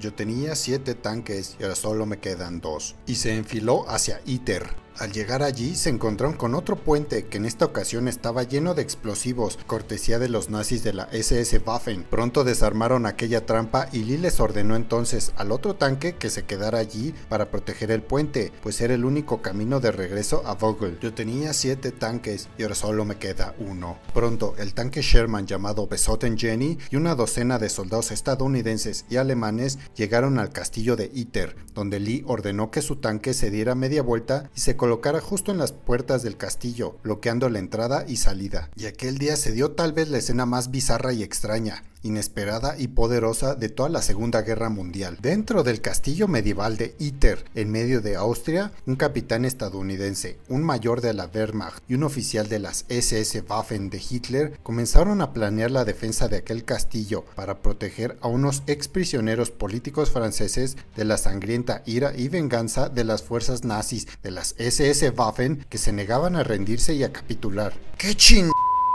yo 0.00 0.14
tenía 0.14 0.54
siete 0.54 0.94
tanques 0.94 1.56
y 1.58 1.62
ahora 1.62 1.74
solo 1.74 2.06
me 2.06 2.18
quedan 2.18 2.60
dos. 2.60 2.94
Y 3.06 3.16
se 3.16 3.36
enfiló 3.36 3.88
hacia 3.88 4.20
Iter, 4.24 4.64
al 4.98 5.12
llegar 5.12 5.42
allí 5.42 5.74
se 5.74 5.90
encontraron 5.90 6.36
con 6.36 6.54
otro 6.54 6.76
puente 6.76 7.26
que 7.26 7.38
en 7.38 7.46
esta 7.46 7.64
ocasión 7.64 8.06
estaba 8.06 8.44
lleno 8.44 8.74
de 8.74 8.82
explosivos, 8.82 9.58
cortesía 9.66 10.18
de 10.18 10.28
los 10.28 10.50
nazis 10.50 10.84
de 10.84 10.92
la 10.92 11.08
SS 11.10 11.60
Waffen. 11.66 12.04
Pronto 12.04 12.44
desarmaron 12.44 13.06
aquella 13.06 13.44
trampa 13.44 13.88
y 13.92 14.04
Lee 14.04 14.18
les 14.18 14.38
ordenó 14.40 14.76
entonces 14.76 15.32
al 15.36 15.52
otro 15.52 15.74
tanque 15.74 16.14
que 16.16 16.30
se 16.30 16.44
quedara 16.44 16.78
allí 16.78 17.14
para 17.28 17.50
proteger 17.50 17.90
el 17.90 18.02
puente, 18.02 18.52
pues 18.62 18.80
era 18.80 18.94
el 18.94 19.04
único 19.04 19.42
camino 19.42 19.80
de 19.80 19.90
regreso 19.90 20.42
a 20.46 20.54
Vogel. 20.54 20.98
Yo 21.00 21.12
tenía 21.12 21.52
siete 21.52 21.90
tanques 21.90 22.48
y 22.56 22.62
ahora 22.62 22.74
solo 22.74 23.04
me 23.04 23.16
queda 23.16 23.54
uno. 23.58 23.98
Pronto 24.12 24.54
el 24.58 24.74
tanque 24.74 25.02
Sherman 25.02 25.46
llamado 25.46 25.86
Besotten 25.86 26.38
Jenny 26.38 26.78
y 26.90 26.96
una 26.96 27.14
docena 27.14 27.58
de 27.58 27.68
soldados 27.68 28.10
estadounidenses 28.10 29.06
y 29.10 29.16
alemanes 29.16 29.78
llegaron 29.96 30.38
al 30.38 30.52
castillo 30.52 30.96
de 30.96 31.10
Iter, 31.12 31.56
donde 31.74 32.00
Lee 32.00 32.22
ordenó 32.26 32.70
que 32.70 32.82
su 32.82 32.96
tanque 32.96 33.34
se 33.34 33.50
diera 33.50 33.74
media 33.74 34.02
vuelta 34.02 34.50
y 34.54 34.60
se 34.60 34.76
colocara 34.84 35.18
justo 35.18 35.50
en 35.50 35.56
las 35.56 35.72
puertas 35.72 36.22
del 36.22 36.36
castillo, 36.36 36.98
bloqueando 37.02 37.48
la 37.48 37.58
entrada 37.58 38.04
y 38.06 38.16
salida. 38.16 38.68
Y 38.76 38.84
aquel 38.84 39.16
día 39.16 39.34
se 39.36 39.52
dio 39.52 39.70
tal 39.70 39.94
vez 39.94 40.10
la 40.10 40.18
escena 40.18 40.44
más 40.44 40.70
bizarra 40.70 41.14
y 41.14 41.22
extraña 41.22 41.84
inesperada 42.04 42.76
y 42.78 42.88
poderosa 42.88 43.56
de 43.56 43.68
toda 43.68 43.88
la 43.88 44.02
Segunda 44.02 44.42
Guerra 44.42 44.68
Mundial. 44.68 45.18
Dentro 45.20 45.64
del 45.64 45.80
castillo 45.80 46.28
medieval 46.28 46.76
de 46.76 46.94
Iter, 46.98 47.44
en 47.54 47.70
medio 47.70 48.00
de 48.00 48.14
Austria, 48.14 48.72
un 48.86 48.94
capitán 48.96 49.44
estadounidense, 49.44 50.38
un 50.48 50.62
mayor 50.62 51.00
de 51.00 51.14
la 51.14 51.26
Wehrmacht 51.26 51.82
y 51.88 51.94
un 51.94 52.04
oficial 52.04 52.48
de 52.48 52.60
las 52.60 52.84
SS 52.88 53.42
Waffen 53.48 53.90
de 53.90 54.00
Hitler 54.08 54.58
comenzaron 54.62 55.20
a 55.20 55.32
planear 55.32 55.70
la 55.70 55.84
defensa 55.84 56.28
de 56.28 56.36
aquel 56.36 56.64
castillo 56.64 57.24
para 57.34 57.62
proteger 57.62 58.16
a 58.20 58.28
unos 58.28 58.62
ex 58.66 58.88
prisioneros 58.88 59.50
políticos 59.50 60.10
franceses 60.10 60.76
de 60.96 61.04
la 61.04 61.16
sangrienta 61.16 61.82
ira 61.86 62.12
y 62.16 62.28
venganza 62.28 62.88
de 62.88 63.04
las 63.04 63.22
fuerzas 63.22 63.64
nazis 63.64 64.06
de 64.22 64.30
las 64.30 64.54
SS 64.58 65.10
Waffen 65.10 65.64
que 65.68 65.78
se 65.78 65.92
negaban 65.92 66.36
a 66.36 66.44
rendirse 66.44 66.94
y 66.94 67.02
a 67.02 67.12
capitular. 67.12 67.72
¡Qué 67.98 68.14
ching! 68.14 68.50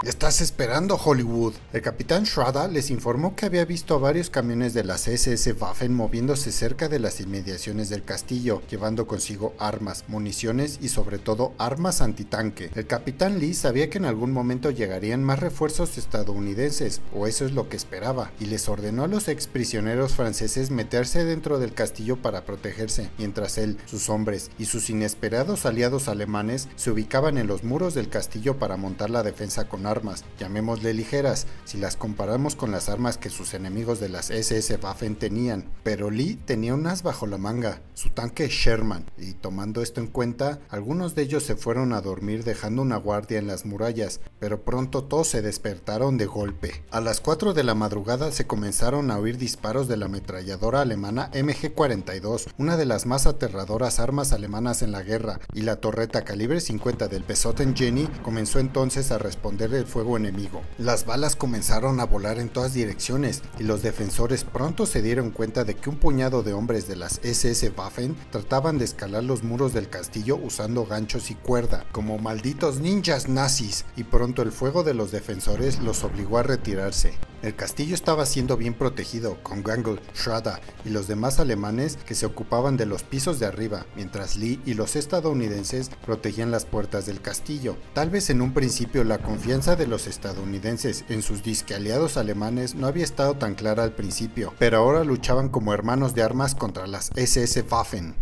Estás 0.05 0.39
esperando 0.39 0.95
Hollywood. 0.95 1.55
El 1.73 1.81
capitán 1.81 2.25
Schrader 2.25 2.71
les 2.71 2.89
informó 2.89 3.35
que 3.35 3.45
había 3.45 3.65
visto 3.65 3.95
a 3.95 3.97
varios 3.97 4.29
camiones 4.29 4.73
de 4.73 4.85
las 4.85 5.09
SS 5.09 5.51
Waffen 5.59 5.93
moviéndose 5.93 6.53
cerca 6.53 6.87
de 6.87 6.99
las 6.99 7.19
inmediaciones 7.19 7.89
del 7.89 8.05
castillo, 8.05 8.61
llevando 8.69 9.07
consigo 9.07 9.53
armas, 9.59 10.05
municiones 10.07 10.79
y 10.81 10.87
sobre 10.87 11.17
todo 11.19 11.51
armas 11.57 11.99
antitanque. 11.99 12.71
El 12.75 12.87
capitán 12.87 13.39
Lee 13.39 13.53
sabía 13.53 13.89
que 13.89 13.97
en 13.97 14.05
algún 14.05 14.31
momento 14.31 14.71
llegarían 14.71 15.21
más 15.21 15.39
refuerzos 15.39 15.97
estadounidenses, 15.97 17.01
o 17.13 17.27
eso 17.27 17.45
es 17.45 17.51
lo 17.51 17.67
que 17.67 17.75
esperaba, 17.75 18.31
y 18.39 18.45
les 18.45 18.69
ordenó 18.69 19.03
a 19.03 19.07
los 19.07 19.27
ex 19.27 19.47
prisioneros 19.47 20.13
franceses 20.13 20.71
meterse 20.71 21.25
dentro 21.25 21.59
del 21.59 21.73
castillo 21.73 22.15
para 22.15 22.45
protegerse, 22.45 23.09
mientras 23.17 23.57
él, 23.57 23.77
sus 23.85 24.07
hombres 24.07 24.49
y 24.57 24.63
sus 24.63 24.89
inesperados 24.89 25.65
aliados 25.65 26.07
alemanes 26.07 26.69
se 26.77 26.89
ubicaban 26.89 27.37
en 27.37 27.47
los 27.47 27.65
muros 27.65 27.95
del 27.95 28.07
castillo 28.07 28.57
para 28.59 28.77
montar 28.77 29.09
la 29.09 29.23
defensa 29.23 29.67
con 29.67 29.88
armas, 29.89 30.23
llamémosle 30.39 30.93
ligeras, 30.93 31.47
si 31.65 31.77
las 31.77 31.95
comparamos 31.95 32.55
con 32.55 32.71
las 32.71 32.89
armas 32.89 33.17
que 33.17 33.29
sus 33.29 33.53
enemigos 33.53 33.99
de 33.99 34.09
las 34.09 34.29
SS 34.29 34.79
Waffen 34.81 35.15
tenían. 35.15 35.65
Pero 35.83 36.09
Lee 36.09 36.39
tenía 36.45 36.73
un 36.73 36.87
as 36.87 37.03
bajo 37.03 37.27
la 37.27 37.37
manga, 37.37 37.81
su 37.93 38.09
tanque 38.09 38.47
Sherman, 38.47 39.05
y 39.17 39.33
tomando 39.33 39.81
esto 39.81 39.99
en 39.99 40.07
cuenta, 40.07 40.59
algunos 40.69 41.15
de 41.15 41.23
ellos 41.23 41.43
se 41.43 41.55
fueron 41.55 41.93
a 41.93 42.01
dormir 42.01 42.43
dejando 42.43 42.81
una 42.81 42.97
guardia 42.97 43.39
en 43.39 43.47
las 43.47 43.65
murallas, 43.65 44.21
pero 44.39 44.61
pronto 44.63 45.03
todos 45.03 45.27
se 45.27 45.41
despertaron 45.41 46.17
de 46.17 46.25
golpe. 46.25 46.83
A 46.91 47.01
las 47.01 47.19
4 47.19 47.53
de 47.53 47.63
la 47.63 47.75
madrugada 47.75 48.31
se 48.31 48.47
comenzaron 48.47 49.11
a 49.11 49.17
oír 49.17 49.37
disparos 49.37 49.87
de 49.87 49.97
la 49.97 50.05
ametralladora 50.05 50.81
alemana 50.81 51.29
MG-42, 51.31 52.53
una 52.57 52.77
de 52.77 52.85
las 52.85 53.05
más 53.05 53.27
aterradoras 53.27 53.99
armas 53.99 54.31
alemanas 54.31 54.81
en 54.81 54.91
la 54.91 55.03
guerra, 55.03 55.39
y 55.53 55.61
la 55.61 55.77
torreta 55.77 56.23
calibre 56.23 56.61
50 56.61 57.07
del 57.07 57.23
Besotten 57.23 57.75
Jenny 57.75 58.07
comenzó 58.23 58.59
entonces 58.59 59.11
a 59.11 59.17
responder 59.17 59.69
fuego 59.85 60.17
enemigo. 60.17 60.61
Las 60.77 61.05
balas 61.05 61.35
comenzaron 61.35 61.99
a 61.99 62.05
volar 62.05 62.39
en 62.39 62.49
todas 62.49 62.73
direcciones 62.73 63.41
y 63.59 63.63
los 63.63 63.81
defensores 63.81 64.43
pronto 64.43 64.85
se 64.85 65.01
dieron 65.01 65.31
cuenta 65.31 65.63
de 65.63 65.75
que 65.75 65.89
un 65.89 65.97
puñado 65.97 66.43
de 66.43 66.53
hombres 66.53 66.87
de 66.87 66.95
las 66.95 67.19
SS 67.23 67.71
Waffen 67.77 68.15
trataban 68.31 68.77
de 68.77 68.85
escalar 68.85 69.23
los 69.23 69.43
muros 69.43 69.73
del 69.73 69.89
castillo 69.89 70.37
usando 70.37 70.85
ganchos 70.85 71.31
y 71.31 71.35
cuerda, 71.35 71.85
como 71.91 72.17
malditos 72.17 72.79
ninjas 72.79 73.27
nazis, 73.27 73.85
y 73.95 74.03
pronto 74.03 74.41
el 74.41 74.51
fuego 74.51 74.83
de 74.83 74.93
los 74.93 75.11
defensores 75.11 75.79
los 75.79 76.03
obligó 76.03 76.37
a 76.37 76.43
retirarse. 76.43 77.13
El 77.41 77.55
castillo 77.55 77.95
estaba 77.95 78.25
siendo 78.25 78.57
bien 78.57 78.73
protegido, 78.73 79.41
con 79.43 79.63
Gangle, 79.63 80.01
Schrader 80.13 80.59
y 80.83 80.89
los 80.89 81.07
demás 81.07 81.39
alemanes 81.39 81.97
que 82.05 82.15
se 82.15 82.25
ocupaban 82.25 82.75
de 82.75 82.85
los 82.85 83.03
pisos 83.03 83.39
de 83.39 83.45
arriba, 83.45 83.85
mientras 83.95 84.35
Lee 84.35 84.59
y 84.65 84.73
los 84.73 84.97
estadounidenses 84.97 85.89
protegían 86.05 86.51
las 86.51 86.65
puertas 86.65 87.05
del 87.05 87.21
castillo. 87.21 87.77
Tal 87.93 88.09
vez 88.09 88.29
en 88.29 88.41
un 88.41 88.53
principio 88.53 89.05
la 89.05 89.19
confianza 89.19 89.68
de 89.75 89.87
los 89.87 90.07
estadounidenses 90.07 91.05
en 91.09 91.21
sus 91.21 91.43
disque 91.43 91.75
aliados 91.75 92.17
alemanes 92.17 92.75
no 92.75 92.87
había 92.87 93.03
estado 93.03 93.35
tan 93.35 93.55
clara 93.55 93.83
al 93.83 93.93
principio, 93.93 94.53
pero 94.59 94.77
ahora 94.77 95.03
luchaban 95.03 95.49
como 95.49 95.73
hermanos 95.73 96.15
de 96.15 96.23
armas 96.23 96.55
contra 96.55 96.87
las 96.87 97.11
SS 97.15 97.63
Waffen. 97.69 98.15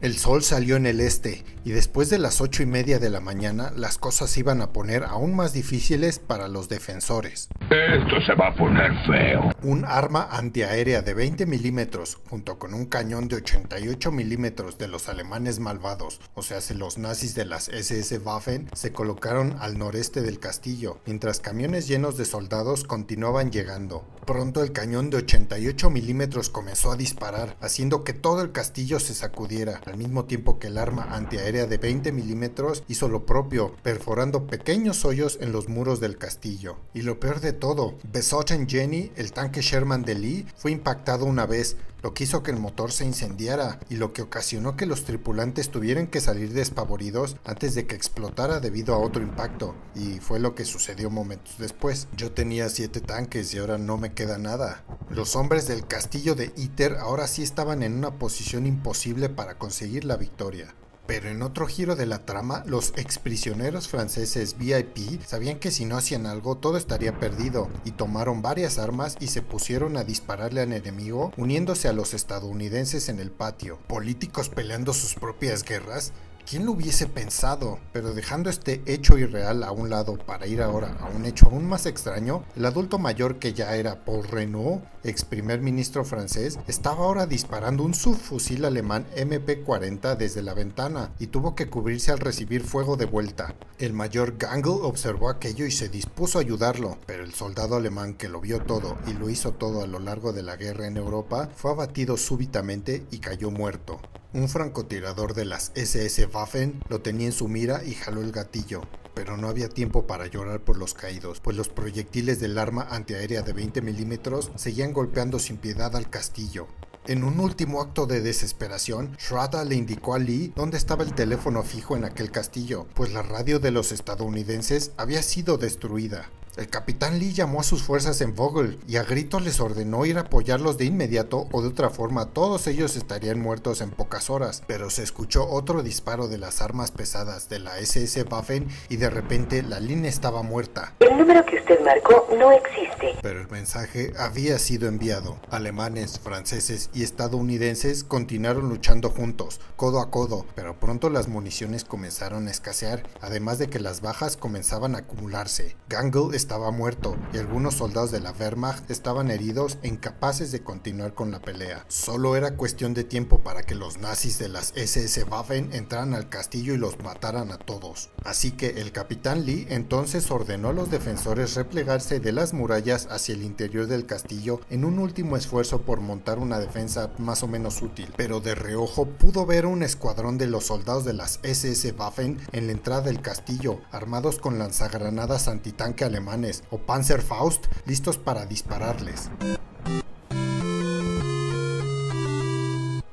El 0.00 0.18
sol 0.18 0.42
salió 0.42 0.76
en 0.76 0.84
el 0.84 1.00
este 1.00 1.44
y 1.64 1.70
después 1.70 2.10
de 2.10 2.18
las 2.18 2.40
ocho 2.40 2.62
y 2.62 2.66
media 2.66 2.98
de 2.98 3.08
la 3.08 3.20
mañana 3.20 3.72
las 3.74 3.96
cosas 3.96 4.36
iban 4.36 4.60
a 4.60 4.72
poner 4.72 5.04
aún 5.04 5.34
más 5.34 5.52
difíciles 5.52 6.18
para 6.18 6.46
los 6.48 6.68
defensores. 6.68 7.48
Esto 7.74 8.20
se 8.24 8.34
va 8.34 8.48
a 8.48 8.54
poner 8.54 8.92
feo. 9.04 9.50
Un 9.64 9.84
arma 9.84 10.28
antiaérea 10.30 11.02
de 11.02 11.12
20 11.12 11.44
milímetros 11.46 12.18
junto 12.30 12.56
con 12.56 12.72
un 12.72 12.86
cañón 12.86 13.26
de 13.26 13.36
88 13.36 14.12
milímetros 14.12 14.78
de 14.78 14.86
los 14.86 15.08
alemanes 15.08 15.58
malvados, 15.58 16.20
o 16.34 16.42
sea, 16.42 16.60
los 16.76 16.98
nazis 16.98 17.34
de 17.34 17.44
las 17.44 17.68
SS 17.68 18.18
Waffen, 18.18 18.68
se 18.74 18.92
colocaron 18.92 19.56
al 19.58 19.76
noreste 19.76 20.22
del 20.22 20.38
castillo, 20.38 21.00
mientras 21.04 21.40
camiones 21.40 21.88
llenos 21.88 22.16
de 22.16 22.26
soldados 22.26 22.84
continuaban 22.84 23.50
llegando. 23.50 24.06
Pronto 24.24 24.62
el 24.62 24.72
cañón 24.72 25.10
de 25.10 25.18
88 25.18 25.90
milímetros 25.90 26.50
comenzó 26.50 26.92
a 26.92 26.96
disparar, 26.96 27.56
haciendo 27.60 28.04
que 28.04 28.12
todo 28.12 28.40
el 28.40 28.52
castillo 28.52 29.00
se 29.00 29.14
sacudiera, 29.14 29.80
al 29.84 29.98
mismo 29.98 30.26
tiempo 30.26 30.58
que 30.58 30.68
el 30.68 30.78
arma 30.78 31.08
antiaérea 31.10 31.66
de 31.66 31.76
20 31.76 32.12
milímetros 32.12 32.84
hizo 32.88 33.08
lo 33.08 33.26
propio, 33.26 33.74
perforando 33.82 34.46
pequeños 34.46 35.04
hoyos 35.04 35.38
en 35.40 35.52
los 35.52 35.68
muros 35.68 36.00
del 36.00 36.16
castillo. 36.16 36.78
Y 36.94 37.02
lo 37.02 37.20
peor 37.20 37.40
de 37.40 37.52
todo, 37.52 37.63
Besotten 38.12 38.68
Jenny, 38.68 39.10
el 39.16 39.32
tanque 39.32 39.62
Sherman 39.62 40.02
de 40.02 40.14
Lee, 40.14 40.46
fue 40.54 40.70
impactado 40.70 41.24
una 41.24 41.46
vez, 41.46 41.76
lo 42.02 42.12
que 42.12 42.24
hizo 42.24 42.42
que 42.42 42.50
el 42.50 42.58
motor 42.58 42.92
se 42.92 43.06
incendiara 43.06 43.80
y 43.88 43.96
lo 43.96 44.12
que 44.12 44.20
ocasionó 44.20 44.76
que 44.76 44.84
los 44.84 45.04
tripulantes 45.04 45.70
tuvieran 45.70 46.06
que 46.06 46.20
salir 46.20 46.52
despavoridos 46.52 47.36
antes 47.46 47.74
de 47.74 47.86
que 47.86 47.94
explotara 47.94 48.60
debido 48.60 48.94
a 48.94 48.98
otro 48.98 49.22
impacto, 49.22 49.74
y 49.94 50.20
fue 50.20 50.40
lo 50.40 50.54
que 50.54 50.66
sucedió 50.66 51.08
momentos 51.08 51.54
después. 51.56 52.06
Yo 52.14 52.32
tenía 52.32 52.68
7 52.68 53.00
tanques 53.00 53.54
y 53.54 53.58
ahora 53.58 53.78
no 53.78 53.96
me 53.96 54.12
queda 54.12 54.36
nada. 54.36 54.84
Los 55.08 55.34
hombres 55.34 55.66
del 55.66 55.86
castillo 55.86 56.34
de 56.34 56.52
Iter 56.56 56.96
ahora 56.96 57.26
sí 57.26 57.42
estaban 57.42 57.82
en 57.82 57.94
una 57.94 58.18
posición 58.18 58.66
imposible 58.66 59.30
para 59.30 59.56
conseguir 59.56 60.04
la 60.04 60.18
victoria. 60.18 60.74
Pero 61.06 61.28
en 61.28 61.42
otro 61.42 61.66
giro 61.66 61.96
de 61.96 62.06
la 62.06 62.24
trama, 62.24 62.62
los 62.66 62.94
exprisioneros 62.96 63.88
franceses 63.88 64.56
VIP 64.56 65.22
sabían 65.22 65.58
que 65.58 65.70
si 65.70 65.84
no 65.84 65.98
hacían 65.98 66.24
algo 66.24 66.56
todo 66.56 66.78
estaría 66.78 67.18
perdido 67.18 67.68
y 67.84 67.90
tomaron 67.90 68.40
varias 68.40 68.78
armas 68.78 69.16
y 69.20 69.26
se 69.26 69.42
pusieron 69.42 69.98
a 69.98 70.04
dispararle 70.04 70.62
al 70.62 70.72
enemigo 70.72 71.32
uniéndose 71.36 71.88
a 71.88 71.92
los 71.92 72.14
estadounidenses 72.14 73.10
en 73.10 73.20
el 73.20 73.30
patio. 73.30 73.78
Políticos 73.86 74.48
peleando 74.48 74.94
sus 74.94 75.14
propias 75.14 75.62
guerras 75.62 76.12
¿Quién 76.46 76.66
lo 76.66 76.72
hubiese 76.72 77.06
pensado? 77.06 77.78
Pero 77.94 78.12
dejando 78.12 78.50
este 78.50 78.82
hecho 78.84 79.16
irreal 79.16 79.64
a 79.64 79.72
un 79.72 79.88
lado 79.88 80.18
para 80.18 80.46
ir 80.46 80.60
ahora 80.60 80.94
a 81.00 81.08
un 81.08 81.24
hecho 81.24 81.46
aún 81.46 81.66
más 81.66 81.86
extraño, 81.86 82.44
el 82.54 82.66
adulto 82.66 82.98
mayor 82.98 83.38
que 83.38 83.54
ya 83.54 83.74
era 83.76 84.04
Paul 84.04 84.24
Renault, 84.24 84.84
ex 85.04 85.24
primer 85.24 85.62
ministro 85.62 86.04
francés, 86.04 86.58
estaba 86.68 87.06
ahora 87.06 87.26
disparando 87.26 87.82
un 87.82 87.94
subfusil 87.94 88.66
alemán 88.66 89.06
MP-40 89.16 90.18
desde 90.18 90.42
la 90.42 90.52
ventana 90.52 91.12
y 91.18 91.28
tuvo 91.28 91.54
que 91.54 91.70
cubrirse 91.70 92.12
al 92.12 92.18
recibir 92.18 92.62
fuego 92.62 92.98
de 92.98 93.06
vuelta. 93.06 93.54
El 93.78 93.94
mayor 93.94 94.36
Gangle 94.36 94.82
observó 94.82 95.30
aquello 95.30 95.64
y 95.64 95.70
se 95.70 95.88
dispuso 95.88 96.36
a 96.36 96.42
ayudarlo, 96.42 96.98
pero 97.06 97.24
el 97.24 97.32
soldado 97.32 97.76
alemán 97.76 98.14
que 98.14 98.28
lo 98.28 98.42
vio 98.42 98.60
todo 98.60 98.98
y 99.06 99.14
lo 99.14 99.30
hizo 99.30 99.52
todo 99.52 99.82
a 99.82 99.86
lo 99.86 99.98
largo 99.98 100.34
de 100.34 100.42
la 100.42 100.56
guerra 100.56 100.86
en 100.88 100.98
Europa 100.98 101.48
fue 101.56 101.70
abatido 101.70 102.18
súbitamente 102.18 103.06
y 103.10 103.20
cayó 103.20 103.50
muerto. 103.50 103.98
Un 104.34 104.48
francotirador 104.48 105.32
de 105.32 105.44
las 105.44 105.70
SS 105.76 106.26
Waffen 106.26 106.82
lo 106.88 107.00
tenía 107.00 107.28
en 107.28 107.32
su 107.32 107.46
mira 107.46 107.84
y 107.84 107.94
jaló 107.94 108.20
el 108.20 108.32
gatillo, 108.32 108.82
pero 109.14 109.36
no 109.36 109.48
había 109.48 109.68
tiempo 109.68 110.08
para 110.08 110.26
llorar 110.26 110.60
por 110.60 110.76
los 110.76 110.92
caídos, 110.92 111.38
pues 111.38 111.56
los 111.56 111.68
proyectiles 111.68 112.40
del 112.40 112.58
arma 112.58 112.88
antiaérea 112.90 113.42
de 113.42 113.52
20 113.52 113.80
milímetros 113.80 114.50
seguían 114.56 114.92
golpeando 114.92 115.38
sin 115.38 115.56
piedad 115.56 115.94
al 115.94 116.10
castillo. 116.10 116.66
En 117.06 117.22
un 117.22 117.38
último 117.38 117.80
acto 117.80 118.06
de 118.06 118.22
desesperación, 118.22 119.16
Shraddha 119.20 119.64
le 119.64 119.76
indicó 119.76 120.14
a 120.14 120.18
Lee 120.18 120.52
dónde 120.56 120.78
estaba 120.78 121.04
el 121.04 121.14
teléfono 121.14 121.62
fijo 121.62 121.96
en 121.96 122.04
aquel 122.04 122.32
castillo, 122.32 122.88
pues 122.94 123.12
la 123.12 123.22
radio 123.22 123.60
de 123.60 123.70
los 123.70 123.92
estadounidenses 123.92 124.90
había 124.96 125.22
sido 125.22 125.58
destruida. 125.58 126.28
El 126.56 126.68
capitán 126.68 127.18
Lee 127.18 127.32
llamó 127.32 127.58
a 127.58 127.64
sus 127.64 127.82
fuerzas 127.82 128.20
en 128.20 128.36
Vogel 128.36 128.78
y 128.86 128.96
a 128.96 129.02
gritos 129.02 129.42
les 129.42 129.58
ordenó 129.58 130.06
ir 130.06 130.18
a 130.18 130.20
apoyarlos 130.20 130.78
de 130.78 130.84
inmediato 130.84 131.48
o 131.50 131.62
de 131.62 131.68
otra 131.68 131.90
forma 131.90 132.26
todos 132.26 132.68
ellos 132.68 132.94
estarían 132.94 133.40
muertos 133.40 133.80
en 133.80 133.90
pocas 133.90 134.30
horas. 134.30 134.62
Pero 134.68 134.88
se 134.88 135.02
escuchó 135.02 135.48
otro 135.48 135.82
disparo 135.82 136.28
de 136.28 136.38
las 136.38 136.62
armas 136.62 136.92
pesadas 136.92 137.48
de 137.48 137.58
la 137.58 137.80
SS 137.80 138.22
Waffen 138.30 138.68
y 138.88 138.98
de 138.98 139.10
repente 139.10 139.64
la 139.64 139.80
línea 139.80 140.08
estaba 140.08 140.42
muerta. 140.44 140.94
El 141.00 141.18
número 141.18 141.44
que 141.44 141.56
usted 141.56 141.80
marcó 141.80 142.28
no 142.38 142.52
existe. 142.52 143.18
Pero 143.20 143.40
el 143.40 143.48
mensaje 143.48 144.12
había 144.16 144.60
sido 144.60 144.86
enviado. 144.86 145.40
Alemanes, 145.50 146.20
franceses 146.20 146.88
y 146.94 147.02
estadounidenses 147.02 148.04
continuaron 148.04 148.68
luchando 148.68 149.10
juntos, 149.10 149.60
codo 149.74 149.98
a 149.98 150.12
codo, 150.12 150.46
pero 150.54 150.78
pronto 150.78 151.10
las 151.10 151.26
municiones 151.26 151.84
comenzaron 151.84 152.46
a 152.46 152.52
escasear, 152.52 153.02
además 153.20 153.58
de 153.58 153.68
que 153.68 153.80
las 153.80 154.02
bajas 154.02 154.36
comenzaban 154.36 154.94
a 154.94 154.98
acumularse. 154.98 155.76
Gangle 155.88 156.36
estaba 156.44 156.70
muerto 156.70 157.16
y 157.32 157.38
algunos 157.38 157.76
soldados 157.76 158.10
de 158.10 158.20
la 158.20 158.32
Wehrmacht 158.32 158.90
estaban 158.90 159.30
heridos 159.30 159.78
e 159.80 159.88
incapaces 159.88 160.52
de 160.52 160.62
continuar 160.62 161.14
con 161.14 161.30
la 161.30 161.40
pelea. 161.40 161.86
Solo 161.88 162.36
era 162.36 162.58
cuestión 162.58 162.92
de 162.92 163.02
tiempo 163.02 163.38
para 163.38 163.62
que 163.62 163.74
los 163.74 163.96
nazis 163.96 164.38
de 164.38 164.50
las 164.50 164.74
SS 164.76 165.24
Waffen 165.24 165.72
entraran 165.72 166.12
al 166.12 166.28
castillo 166.28 166.74
y 166.74 166.76
los 166.76 166.98
mataran 166.98 167.50
a 167.50 167.56
todos. 167.56 168.10
Así 168.24 168.50
que 168.50 168.80
el 168.82 168.92
capitán 168.92 169.46
Lee 169.46 169.66
entonces 169.70 170.30
ordenó 170.30 170.68
a 170.68 170.72
los 170.74 170.90
defensores 170.90 171.54
replegarse 171.54 172.20
de 172.20 172.32
las 172.32 172.52
murallas 172.52 173.08
hacia 173.10 173.34
el 173.34 173.42
interior 173.42 173.86
del 173.86 174.04
castillo 174.04 174.60
en 174.68 174.84
un 174.84 174.98
último 174.98 175.38
esfuerzo 175.38 175.80
por 175.80 176.02
montar 176.02 176.38
una 176.38 176.58
defensa 176.58 177.10
más 177.16 177.42
o 177.42 177.48
menos 177.48 177.80
útil. 177.80 178.12
Pero 178.18 178.40
de 178.40 178.54
reojo 178.54 179.06
pudo 179.06 179.46
ver 179.46 179.64
un 179.64 179.82
escuadrón 179.82 180.36
de 180.36 180.46
los 180.46 180.66
soldados 180.66 181.06
de 181.06 181.14
las 181.14 181.40
SS 181.42 181.94
Waffen 181.98 182.38
en 182.52 182.66
la 182.66 182.72
entrada 182.72 183.00
del 183.00 183.22
castillo, 183.22 183.80
armados 183.92 184.38
con 184.38 184.58
lanzagranadas 184.58 185.48
antitanque 185.48 186.04
alemán 186.04 186.33
o 186.70 186.78
Panzerfaust 186.78 187.66
listos 187.86 188.18
para 188.18 188.46
dispararles. 188.46 189.30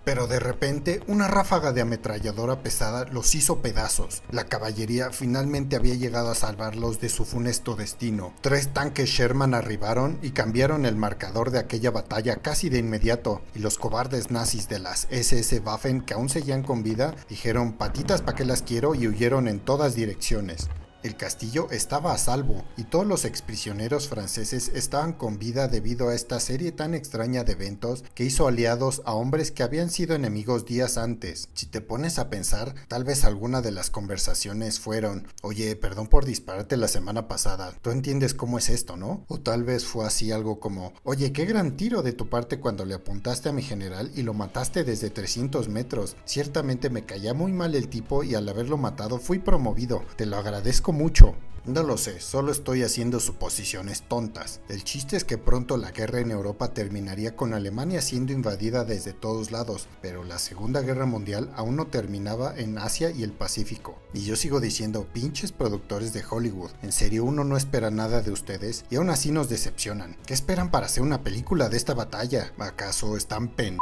Pero 0.03 0.25
de 0.27 0.39
repente, 0.39 0.99
una 1.07 1.27
ráfaga 1.27 1.73
de 1.73 1.81
ametralladora 1.81 2.63
pesada 2.63 3.05
los 3.05 3.35
hizo 3.35 3.59
pedazos. 3.61 4.23
La 4.31 4.45
caballería 4.45 5.11
finalmente 5.11 5.75
había 5.75 5.93
llegado 5.93 6.31
a 6.31 6.35
salvarlos 6.35 6.99
de 6.99 7.07
su 7.07 7.23
funesto 7.23 7.75
destino. 7.75 8.33
Tres 8.41 8.73
tanques 8.73 9.09
Sherman 9.09 9.53
arribaron 9.53 10.17
y 10.23 10.31
cambiaron 10.31 10.85
el 10.85 10.95
marcador 10.95 11.51
de 11.51 11.59
aquella 11.59 11.91
batalla 11.91 12.37
casi 12.37 12.69
de 12.69 12.79
inmediato, 12.79 13.41
y 13.53 13.59
los 13.59 13.77
cobardes 13.77 14.31
nazis 14.31 14.67
de 14.67 14.79
las 14.79 15.07
SS 15.11 15.59
Waffen 15.59 16.01
que 16.01 16.15
aún 16.15 16.29
seguían 16.29 16.63
con 16.63 16.81
vida 16.83 17.15
dijeron 17.29 17.73
patitas 17.73 18.21
pa' 18.21 18.33
que 18.33 18.43
las 18.43 18.63
quiero 18.63 18.95
y 18.95 19.07
huyeron 19.07 19.47
en 19.47 19.59
todas 19.59 19.95
direcciones. 19.95 20.67
El 21.03 21.17
castillo 21.17 21.67
estaba 21.71 22.13
a 22.13 22.17
salvo 22.19 22.63
y 22.77 22.83
todos 22.83 23.07
los 23.07 23.25
exprisioneros 23.25 24.07
franceses 24.07 24.69
estaban 24.75 25.13
con 25.13 25.39
vida 25.39 25.67
debido 25.67 26.09
a 26.09 26.13
esta 26.13 26.39
serie 26.39 26.71
tan 26.71 26.93
extraña 26.93 27.43
de 27.43 27.53
eventos 27.53 28.03
que 28.13 28.23
hizo 28.23 28.47
aliados 28.47 29.01
a 29.05 29.13
hombres 29.13 29.49
que 29.49 29.63
habían 29.63 29.89
sido 29.89 30.13
enemigos 30.13 30.63
días 30.63 30.99
antes. 30.99 31.49
Si 31.55 31.65
te 31.65 31.81
pones 31.81 32.19
a 32.19 32.29
pensar, 32.29 32.75
tal 32.87 33.03
vez 33.03 33.25
alguna 33.25 33.63
de 33.63 33.71
las 33.71 33.89
conversaciones 33.89 34.79
fueron, 34.79 35.27
oye, 35.41 35.75
perdón 35.75 36.05
por 36.05 36.23
dispararte 36.23 36.77
la 36.77 36.87
semana 36.87 37.27
pasada, 37.27 37.73
tú 37.81 37.89
entiendes 37.89 38.35
cómo 38.35 38.59
es 38.59 38.69
esto, 38.69 38.95
¿no? 38.95 39.25
O 39.27 39.39
tal 39.39 39.63
vez 39.63 39.85
fue 39.85 40.05
así 40.05 40.31
algo 40.31 40.59
como, 40.59 40.93
oye, 41.03 41.33
qué 41.33 41.45
gran 41.45 41.77
tiro 41.77 42.03
de 42.03 42.13
tu 42.13 42.29
parte 42.29 42.59
cuando 42.59 42.85
le 42.85 42.93
apuntaste 42.93 43.49
a 43.49 43.53
mi 43.53 43.63
general 43.63 44.11
y 44.13 44.21
lo 44.21 44.35
mataste 44.35 44.83
desde 44.83 45.09
300 45.09 45.67
metros. 45.67 46.15
Ciertamente 46.25 46.91
me 46.91 47.05
caía 47.05 47.33
muy 47.33 47.53
mal 47.53 47.73
el 47.73 47.89
tipo 47.89 48.23
y 48.23 48.35
al 48.35 48.47
haberlo 48.47 48.77
matado 48.77 49.17
fui 49.17 49.39
promovido, 49.39 50.03
te 50.15 50.27
lo 50.27 50.37
agradezco 50.37 50.90
mucho. 50.91 51.35
No 51.63 51.83
lo 51.83 51.95
sé, 51.95 52.19
solo 52.19 52.51
estoy 52.51 52.81
haciendo 52.81 53.19
suposiciones 53.19 54.01
tontas. 54.01 54.61
El 54.67 54.83
chiste 54.83 55.15
es 55.15 55.23
que 55.23 55.37
pronto 55.37 55.77
la 55.77 55.91
guerra 55.91 56.19
en 56.19 56.31
Europa 56.31 56.73
terminaría 56.73 57.35
con 57.35 57.53
Alemania 57.53 58.01
siendo 58.01 58.33
invadida 58.33 58.83
desde 58.83 59.13
todos 59.13 59.51
lados, 59.51 59.87
pero 60.01 60.23
la 60.23 60.39
Segunda 60.39 60.81
Guerra 60.81 61.05
Mundial 61.05 61.51
aún 61.55 61.75
no 61.75 61.85
terminaba 61.85 62.57
en 62.57 62.79
Asia 62.79 63.11
y 63.11 63.21
el 63.21 63.31
Pacífico. 63.31 63.95
Y 64.11 64.21
yo 64.21 64.35
sigo 64.35 64.59
diciendo, 64.59 65.05
pinches 65.13 65.51
productores 65.51 66.13
de 66.13 66.23
Hollywood, 66.27 66.71
en 66.81 66.91
serio 66.91 67.25
uno 67.25 67.43
no 67.43 67.55
espera 67.57 67.91
nada 67.91 68.23
de 68.23 68.31
ustedes 68.31 68.83
y 68.89 68.95
aún 68.95 69.11
así 69.11 69.31
nos 69.31 69.47
decepcionan. 69.47 70.17
¿Qué 70.25 70.33
esperan 70.33 70.71
para 70.71 70.87
hacer 70.87 71.03
una 71.03 71.23
película 71.23 71.69
de 71.69 71.77
esta 71.77 71.93
batalla? 71.93 72.53
¿Acaso 72.57 73.15
están 73.15 73.49
pen... 73.49 73.77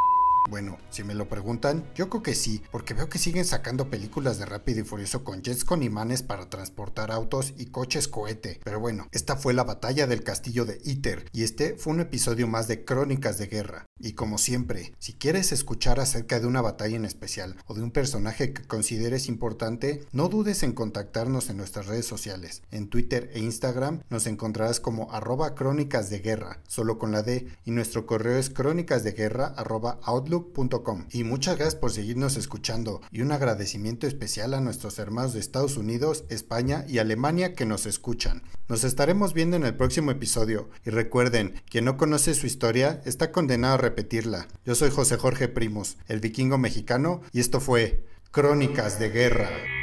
Bueno, 0.50 0.80
si 0.90 1.04
me 1.04 1.14
lo 1.14 1.30
preguntan, 1.30 1.86
yo 1.94 2.10
creo 2.10 2.24
que 2.24 2.34
sí, 2.34 2.64
porque 2.72 2.96
veo 2.96 3.08
que 3.08 3.20
siguen 3.20 3.46
sacando 3.46 3.92
películas 3.92 4.40
de 4.40 4.48
Rápido 4.48 4.80
y 4.80 4.84
Furioso 4.84 5.24
con 5.24 5.44
jets 5.44 5.64
con 5.64 5.84
imanes 5.84 6.24
para 6.24 6.50
transportar 6.50 7.12
autos 7.12 7.54
y 7.56 7.68
coches 7.68 8.08
cohete. 8.08 8.60
Pero 8.64 8.80
bueno, 8.80 9.08
esta 9.12 9.36
fue 9.36 9.54
la 9.54 9.64
batalla 9.64 10.08
del 10.08 10.24
castillo 10.24 10.66
de 10.66 10.82
Iter 10.84 11.30
y 11.34 11.44
este 11.44 11.76
fue 11.76 11.94
un 11.94 12.00
episodio 12.00 12.48
más 12.48 12.68
de 12.68 12.84
Crónicas 12.84 13.38
de 13.38 13.46
Guerra. 13.46 13.86
Y 14.00 14.14
como 14.14 14.40
siempre, 14.40 14.96
si 14.98 15.14
quieres 15.14 15.52
escuchar 15.52 16.00
acerca 16.00 16.40
de 16.40 16.48
una 16.48 16.62
batalla 16.62 16.96
en 16.96 17.06
especial 17.06 17.56
o 17.68 17.76
de 17.76 17.84
un 17.84 17.92
personaje 17.92 18.52
que 18.52 18.66
consideres 18.66 19.28
importante, 19.28 20.08
no 20.14 20.30
dudes 20.30 20.64
en 20.64 20.72
contactarnos 20.72 21.52
en 21.52 21.58
nuestras 21.58 21.86
redes 21.86 22.08
sociales. 22.08 22.64
En 22.72 22.90
Twitter 22.90 23.30
e 23.34 23.40
Instagram 23.40 24.02
nos 24.10 24.26
encontrarás 24.26 24.80
como 24.80 25.12
arroba 25.12 25.54
crónicas 25.54 26.10
de 26.10 26.20
guerra, 26.20 26.64
solo 26.68 26.98
con 26.98 27.12
la 27.12 27.22
D, 27.22 27.48
y 27.66 27.72
nuestro 27.72 28.08
correo 28.08 28.40
es 28.40 28.50
crónicasdeguerra 28.50 29.46
arroba 29.46 30.00
outlook 30.04 30.39
Y 31.12 31.24
muchas 31.24 31.58
gracias 31.58 31.76
por 31.76 31.92
seguirnos 31.92 32.38
escuchando 32.38 33.02
y 33.12 33.22
un 33.22 33.32
agradecimiento 33.32 34.08
especial 34.08 34.54
a 34.54 34.62
nuestros 34.62 35.00
hermanos 35.00 35.34
de 35.34 35.40
Estados 35.40 35.78
Unidos, 35.78 36.26
España 36.30 36.86
y 36.88 37.00
Alemania 37.00 37.54
que 37.54 37.66
nos 37.66 37.86
escuchan. 37.86 38.44
Nos 38.68 38.84
estaremos 38.84 39.34
viendo 39.34 39.58
en 39.58 39.64
el 39.64 39.76
próximo 39.76 40.12
episodio 40.12 40.70
y 40.86 40.90
recuerden, 40.90 41.62
quien 41.70 41.86
no 41.86 41.98
conoce 41.98 42.34
su 42.34 42.48
historia 42.48 43.02
está 43.06 43.32
condenado 43.32 43.76
a 43.76 43.78
repetirla. 43.78 44.48
Yo 44.66 44.76
soy 44.76 44.92
José 44.92 45.18
Jorge 45.18 45.48
Primus, 45.48 45.98
el 46.08 46.20
vikingo 46.20 46.58
mexicano, 46.58 47.22
y 47.32 47.40
esto 47.40 47.60
fue 47.60 48.06
Crónicas 48.32 49.00
de 49.00 49.10
Guerra. 49.10 49.79